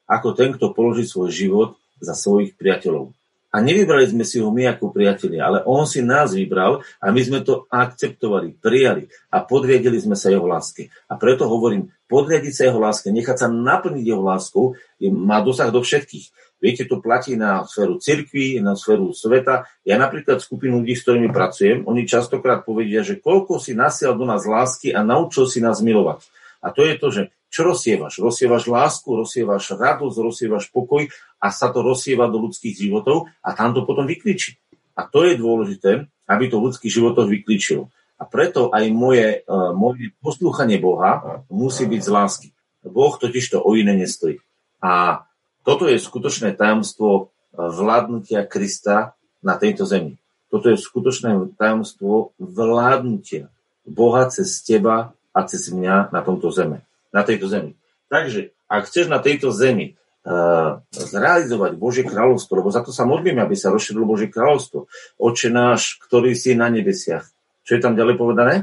ako 0.10 0.36
ten, 0.36 0.52
kto 0.52 0.76
položí 0.76 1.08
svoj 1.08 1.32
život 1.32 1.70
za 2.04 2.12
svojich 2.12 2.60
priateľov. 2.60 3.16
A 3.54 3.62
nevybrali 3.62 4.10
sme 4.10 4.26
si 4.26 4.42
ho 4.42 4.50
my 4.50 4.66
ako 4.74 4.90
priatelia, 4.90 5.46
ale 5.46 5.62
on 5.70 5.86
si 5.86 6.02
nás 6.02 6.34
vybral 6.34 6.82
a 6.98 7.14
my 7.14 7.22
sme 7.22 7.46
to 7.46 7.70
akceptovali, 7.70 8.58
prijali 8.58 9.06
a 9.30 9.46
podriadili 9.46 10.02
sme 10.02 10.18
sa 10.18 10.34
jeho 10.34 10.50
láske. 10.50 10.90
A 11.06 11.22
preto 11.22 11.46
hovorím, 11.46 11.94
podriadiť 12.10 12.50
sa 12.50 12.64
jeho 12.66 12.82
láske, 12.82 13.14
nechať 13.14 13.46
sa 13.46 13.48
naplniť 13.54 14.06
jeho 14.10 14.26
láskou, 14.26 14.74
je, 14.98 15.14
má 15.14 15.38
dosah 15.46 15.70
do 15.70 15.86
všetkých. 15.86 16.58
Viete, 16.66 16.90
to 16.90 16.98
platí 16.98 17.38
na 17.38 17.62
sféru 17.70 18.02
cirkvi, 18.02 18.58
na 18.58 18.74
sféru 18.74 19.14
sveta. 19.14 19.70
Ja 19.86 20.02
napríklad 20.02 20.42
skupinu 20.42 20.82
ľudí, 20.82 20.98
s 20.98 21.06
ktorými 21.06 21.30
pracujem, 21.30 21.86
oni 21.86 22.10
častokrát 22.10 22.66
povedia, 22.66 23.06
že 23.06 23.22
koľko 23.22 23.62
si 23.62 23.78
nasial 23.78 24.18
do 24.18 24.26
nás 24.26 24.50
lásky 24.50 24.90
a 24.90 25.06
naučil 25.06 25.46
si 25.46 25.62
nás 25.62 25.78
milovať. 25.84 26.26
A 26.64 26.72
to 26.74 26.88
je 26.88 26.96
to, 26.98 27.08
že 27.12 27.22
čo 27.54 27.62
rozsievaš? 27.62 28.18
Rozsievaš 28.18 28.66
lásku, 28.66 29.06
rozsievaš 29.14 29.78
radosť, 29.78 30.18
rozsievaš 30.18 30.74
pokoj 30.74 31.06
a 31.38 31.48
sa 31.54 31.70
to 31.70 31.86
rozsieva 31.86 32.26
do 32.26 32.42
ľudských 32.50 32.74
životov 32.74 33.30
a 33.46 33.54
tam 33.54 33.78
to 33.78 33.86
potom 33.86 34.10
vykličí. 34.10 34.58
A 34.98 35.06
to 35.06 35.22
je 35.22 35.38
dôležité, 35.38 36.10
aby 36.26 36.50
to 36.50 36.58
v 36.58 36.74
ľudských 36.74 36.90
životoch 36.90 37.30
vykličilo. 37.30 37.94
A 38.18 38.26
preto 38.26 38.74
aj 38.74 38.90
moje, 38.90 39.46
uh, 39.46 39.70
moje 39.78 40.18
poslúchanie 40.18 40.82
Boha 40.82 41.46
musí 41.54 41.86
byť 41.86 42.02
z 42.02 42.10
lásky. 42.10 42.48
Boh 42.82 43.14
totiž 43.14 43.54
to 43.54 43.62
o 43.62 43.78
iné 43.78 43.94
nestojí. 43.94 44.42
A 44.82 45.24
toto 45.62 45.86
je 45.86 46.02
skutočné 46.02 46.58
tajomstvo 46.58 47.32
vládnutia 47.54 48.50
Krista 48.50 49.14
na 49.46 49.62
tejto 49.62 49.86
zemi. 49.86 50.18
Toto 50.50 50.74
je 50.74 50.78
skutočné 50.82 51.38
tajomstvo 51.54 52.34
vládnutia 52.42 53.54
Boha 53.86 54.26
cez 54.34 54.66
teba 54.66 55.14
a 55.32 55.40
cez 55.46 55.70
mňa 55.70 56.10
na 56.10 56.22
tomto 56.26 56.50
zeme 56.50 56.82
na 57.14 57.22
tejto 57.22 57.46
zemi. 57.48 57.78
Takže, 58.10 58.58
ak 58.68 58.90
chceš 58.90 59.08
na 59.08 59.22
tejto 59.22 59.54
zemi 59.54 59.96
uh, 60.26 60.82
zrealizovať 60.92 61.78
Božie 61.78 62.04
kráľovstvo, 62.04 62.60
lebo 62.60 62.70
za 62.74 62.82
to 62.82 62.90
sa 62.90 63.06
modlíme, 63.06 63.40
aby 63.40 63.56
sa 63.56 63.70
rozšírilo 63.70 64.10
Božie 64.10 64.34
kráľovstvo. 64.34 64.90
Oče 65.22 65.50
náš, 65.54 66.02
ktorý 66.04 66.34
si 66.34 66.58
na 66.58 66.68
nebesiach. 66.74 67.24
Čo 67.64 67.80
je 67.80 67.82
tam 67.82 67.94
ďalej 67.96 68.16
povedané? 68.20 68.56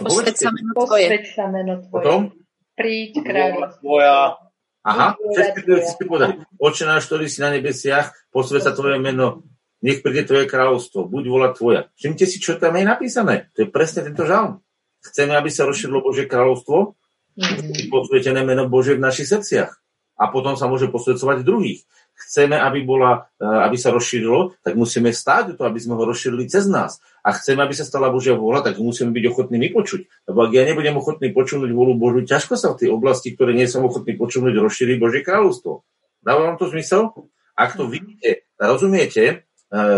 Posveď 0.00 0.34
sa 0.34 0.50
meno 0.50 0.72
tvoje. 0.74 1.06
sa 1.28 1.46
meno 1.46 1.74
tvoje. 1.84 1.92
Potom? 1.92 2.20
Príď 2.74 3.12
kráľovstvo. 3.20 3.84
Tvoja. 3.84 4.18
Aha, 4.80 5.12
všetky 5.12 5.60
tie 5.60 5.84
ste 5.84 6.04
povedali. 6.08 6.40
Oče 6.56 6.88
náš, 6.88 7.04
ktorý 7.04 7.28
si 7.28 7.44
na 7.44 7.52
nebesiach, 7.52 8.16
posved 8.32 8.64
sa 8.64 8.72
tvoje 8.72 8.96
meno, 8.96 9.44
nech 9.84 10.00
príde 10.00 10.24
tvoje 10.24 10.48
kráľovstvo, 10.48 11.04
buď 11.04 11.24
vola 11.28 11.48
tvoja. 11.52 11.92
Všimte 12.00 12.24
si, 12.24 12.40
čo 12.40 12.56
tam 12.56 12.80
je 12.80 12.84
napísané. 12.88 13.52
To 13.56 13.64
je 13.64 13.68
presne 13.68 14.08
tento 14.08 14.24
žalm. 14.24 14.64
Chceme, 15.04 15.36
aby 15.36 15.52
sa 15.52 15.68
rozšírilo 15.68 16.00
Božie 16.00 16.24
kráľovstvo, 16.24 16.96
Mm. 17.38 17.88
posvetené 17.88 18.42
meno 18.42 18.66
Bože 18.66 18.98
v 18.98 19.04
našich 19.04 19.30
srdciach. 19.30 19.78
A 20.20 20.28
potom 20.28 20.52
sa 20.52 20.68
môže 20.68 20.92
posvedcovať 20.92 21.46
druhých. 21.46 21.80
Chceme, 22.12 22.52
aby, 22.52 22.84
bola, 22.84 23.32
e, 23.40 23.46
aby 23.46 23.80
sa 23.80 23.88
rozšírilo, 23.88 24.60
tak 24.60 24.76
musíme 24.76 25.08
stáť 25.08 25.54
o 25.54 25.56
to, 25.56 25.64
aby 25.64 25.80
sme 25.80 25.96
ho 25.96 26.04
rozšírili 26.04 26.44
cez 26.52 26.68
nás. 26.68 27.00
A 27.24 27.32
chceme, 27.32 27.64
aby 27.64 27.72
sa 27.72 27.88
stala 27.88 28.12
Božia 28.12 28.36
vôľa, 28.36 28.68
tak 28.68 28.76
musíme 28.76 29.16
byť 29.16 29.24
ochotní 29.32 29.56
vypočuť. 29.56 30.28
Lebo 30.28 30.44
ak 30.44 30.52
ja 30.52 30.68
nebudem 30.68 31.00
ochotný 31.00 31.32
počuť 31.32 31.64
vôľu 31.72 31.96
Božu, 31.96 32.20
ťažko 32.28 32.60
sa 32.60 32.76
v 32.76 32.84
tej 32.84 32.88
oblasti, 32.92 33.32
ktoré 33.32 33.56
nie 33.56 33.64
som 33.64 33.80
ochotný 33.88 34.20
počuť, 34.20 34.52
rozšíriť 34.52 34.96
Božie 35.00 35.24
kráľovstvo. 35.24 35.88
Dáva 36.20 36.52
vám 36.52 36.56
to 36.60 36.68
zmysel? 36.68 37.16
Ak 37.56 37.80
to 37.80 37.88
vidíte, 37.88 38.44
rozumiete, 38.60 39.48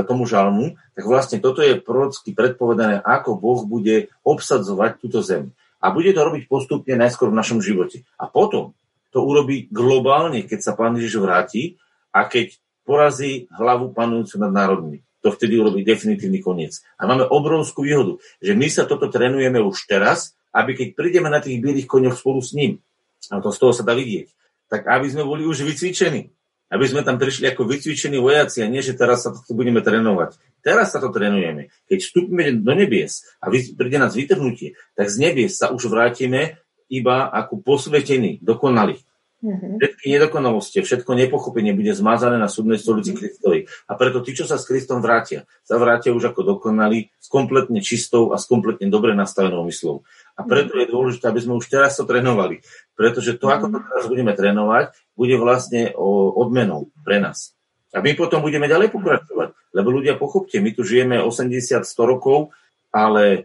tomu 0.07 0.29
žalmu, 0.29 0.77
tak 0.92 1.05
vlastne 1.09 1.40
toto 1.40 1.64
je 1.64 1.81
prorocky 1.81 2.37
predpovedané, 2.37 3.01
ako 3.01 3.40
Boh 3.40 3.64
bude 3.64 4.12
obsadzovať 4.21 5.01
túto 5.01 5.25
zem. 5.25 5.57
A 5.83 5.90
bude 5.90 6.14
to 6.14 6.23
robiť 6.23 6.47
postupne 6.47 6.95
najskôr 6.95 7.35
v 7.35 7.38
našom 7.38 7.59
živote. 7.59 8.07
A 8.16 8.31
potom 8.31 8.79
to 9.11 9.21
urobí 9.21 9.66
globálne, 9.68 10.47
keď 10.47 10.59
sa 10.62 10.73
Pán 10.79 10.95
Ježiš 10.97 11.21
vráti 11.21 11.77
a 12.14 12.25
keď 12.31 12.57
porazí 12.87 13.51
hlavu 13.51 13.90
panujúcu 13.90 14.35
nad 14.40 14.53
národmi. 14.55 15.03
To 15.23 15.31
vtedy 15.31 15.59
urobí 15.59 15.87
definitívny 15.87 16.42
koniec. 16.42 16.83
A 16.99 17.07
máme 17.07 17.27
obrovskú 17.27 17.87
výhodu, 17.87 18.18
že 18.42 18.59
my 18.59 18.66
sa 18.66 18.87
toto 18.87 19.07
trénujeme 19.07 19.62
už 19.62 19.87
teraz, 19.87 20.35
aby 20.51 20.75
keď 20.75 20.88
prídeme 20.99 21.31
na 21.31 21.38
tých 21.38 21.62
bielých 21.62 21.87
koňoch 21.87 22.18
spolu 22.18 22.42
s 22.42 22.55
ním, 22.55 22.83
a 23.31 23.38
to 23.38 23.55
z 23.55 23.59
toho 23.62 23.73
sa 23.75 23.87
dá 23.87 23.95
vidieť, 23.95 24.35
tak 24.66 24.88
aby 24.90 25.07
sme 25.07 25.23
boli 25.23 25.47
už 25.47 25.62
vycvičení 25.62 26.35
aby 26.72 26.85
sme 26.88 27.04
tam 27.04 27.20
prišli 27.20 27.52
ako 27.52 27.68
vycvičení 27.68 28.16
vojaci 28.16 28.64
a 28.64 28.70
nie, 28.72 28.80
že 28.80 28.96
teraz 28.96 29.28
sa 29.28 29.37
to 29.37 29.52
budeme 29.52 29.85
trénovať. 29.85 30.40
Teraz 30.64 30.96
sa 30.96 31.04
to 31.04 31.12
trénujeme. 31.12 31.68
Keď 31.85 31.98
vstúpime 32.00 32.48
do 32.64 32.72
nebies 32.72 33.28
a 33.44 33.52
príde 33.52 34.00
nás 34.00 34.16
vytrhnutie, 34.16 34.80
tak 34.96 35.12
z 35.12 35.20
nebies 35.20 35.61
sa 35.61 35.68
už 35.68 35.92
vrátime 35.92 36.56
iba 36.88 37.28
ako 37.28 37.61
posvetení, 37.61 38.40
dokonali. 38.40 39.04
Mm-hmm. 39.42 39.83
Všetky 39.83 40.07
nedokonalosti, 40.07 40.78
všetko 40.87 41.18
nepochopenie 41.18 41.74
bude 41.74 41.90
zmazané 41.98 42.38
na 42.38 42.46
súdnej 42.46 42.78
stolici 42.78 43.11
mm-hmm. 43.11 43.18
Kristovej. 43.26 43.61
A 43.90 43.98
preto 43.98 44.22
tí, 44.22 44.38
čo 44.38 44.46
sa 44.46 44.55
s 44.55 44.70
Kristom 44.70 45.02
vrátia, 45.02 45.50
sa 45.66 45.83
vrátia 45.83 46.14
už 46.14 46.31
ako 46.31 46.46
dokonali, 46.46 47.11
s 47.18 47.26
kompletne 47.26 47.83
čistou 47.83 48.31
a 48.31 48.38
s 48.38 48.46
kompletne 48.46 48.87
dobre 48.87 49.18
nastavenou 49.18 49.66
myslou. 49.66 50.07
A 50.38 50.46
preto 50.46 50.78
je 50.78 50.87
dôležité, 50.87 51.26
aby 51.26 51.42
sme 51.42 51.59
už 51.59 51.66
teraz 51.66 51.98
to 51.98 52.07
trénovali. 52.07 52.62
Pretože 52.94 53.35
to, 53.35 53.50
ako 53.50 53.66
to 53.66 53.78
mhm. 53.83 53.87
teraz 53.90 54.05
budeme 54.07 54.33
trénovať, 54.33 54.94
bude 55.18 55.35
vlastne 55.42 55.90
odmenou 56.38 56.94
pre 57.02 57.18
nás. 57.18 57.59
A 57.92 58.00
my 58.00 58.14
potom 58.16 58.40
budeme 58.40 58.70
ďalej 58.70 58.94
pokračovať. 58.94 59.52
Lebo 59.74 59.88
ľudia, 59.90 60.16
pochopte, 60.16 60.62
my 60.62 60.70
tu 60.72 60.87
žijeme 60.87 61.20
80-100 61.20 61.85
rokov, 62.07 62.55
ale 62.92 63.24
e, 63.33 63.40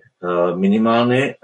minimálne 0.60 1.40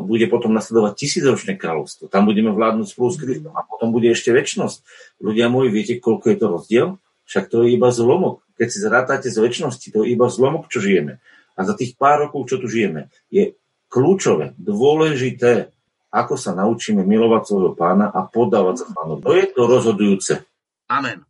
bude 0.00 0.26
potom 0.32 0.56
nasledovať 0.56 0.96
tisícročné 0.96 1.60
kráľovstvo. 1.60 2.08
Tam 2.08 2.24
budeme 2.24 2.50
vládnuť 2.50 2.86
spolu 2.88 3.08
s 3.12 3.20
Kristom 3.20 3.52
a 3.52 3.62
potom 3.62 3.92
bude 3.92 4.08
ešte 4.08 4.32
väčšnosť. 4.32 4.82
Ľudia 5.20 5.52
moji, 5.52 5.68
viete, 5.68 5.94
koľko 6.00 6.26
je 6.32 6.36
to 6.40 6.46
rozdiel? 6.48 6.86
Však 7.28 7.52
to 7.52 7.68
je 7.68 7.76
iba 7.76 7.92
zlomok. 7.92 8.40
Keď 8.56 8.68
si 8.72 8.78
zrátate 8.80 9.28
z 9.28 9.38
väčšnosti, 9.38 9.92
to 9.92 10.02
je 10.02 10.16
iba 10.16 10.26
zlomok, 10.32 10.72
čo 10.72 10.80
žijeme. 10.80 11.20
A 11.54 11.68
za 11.68 11.76
tých 11.76 11.94
pár 12.00 12.26
rokov, 12.26 12.48
čo 12.48 12.56
tu 12.56 12.66
žijeme, 12.66 13.12
je 13.28 13.52
kľúčové, 13.92 14.56
dôležité, 14.56 15.68
ako 16.08 16.40
sa 16.40 16.56
naučíme 16.56 17.04
milovať 17.04 17.42
svojho 17.44 17.72
pána 17.76 18.08
a 18.08 18.24
podávať 18.24 18.80
sa 18.80 18.86
pánu. 18.96 19.20
To 19.20 19.36
je 19.36 19.44
to 19.52 19.62
rozhodujúce. 19.68 20.40
Amen. 20.88 21.27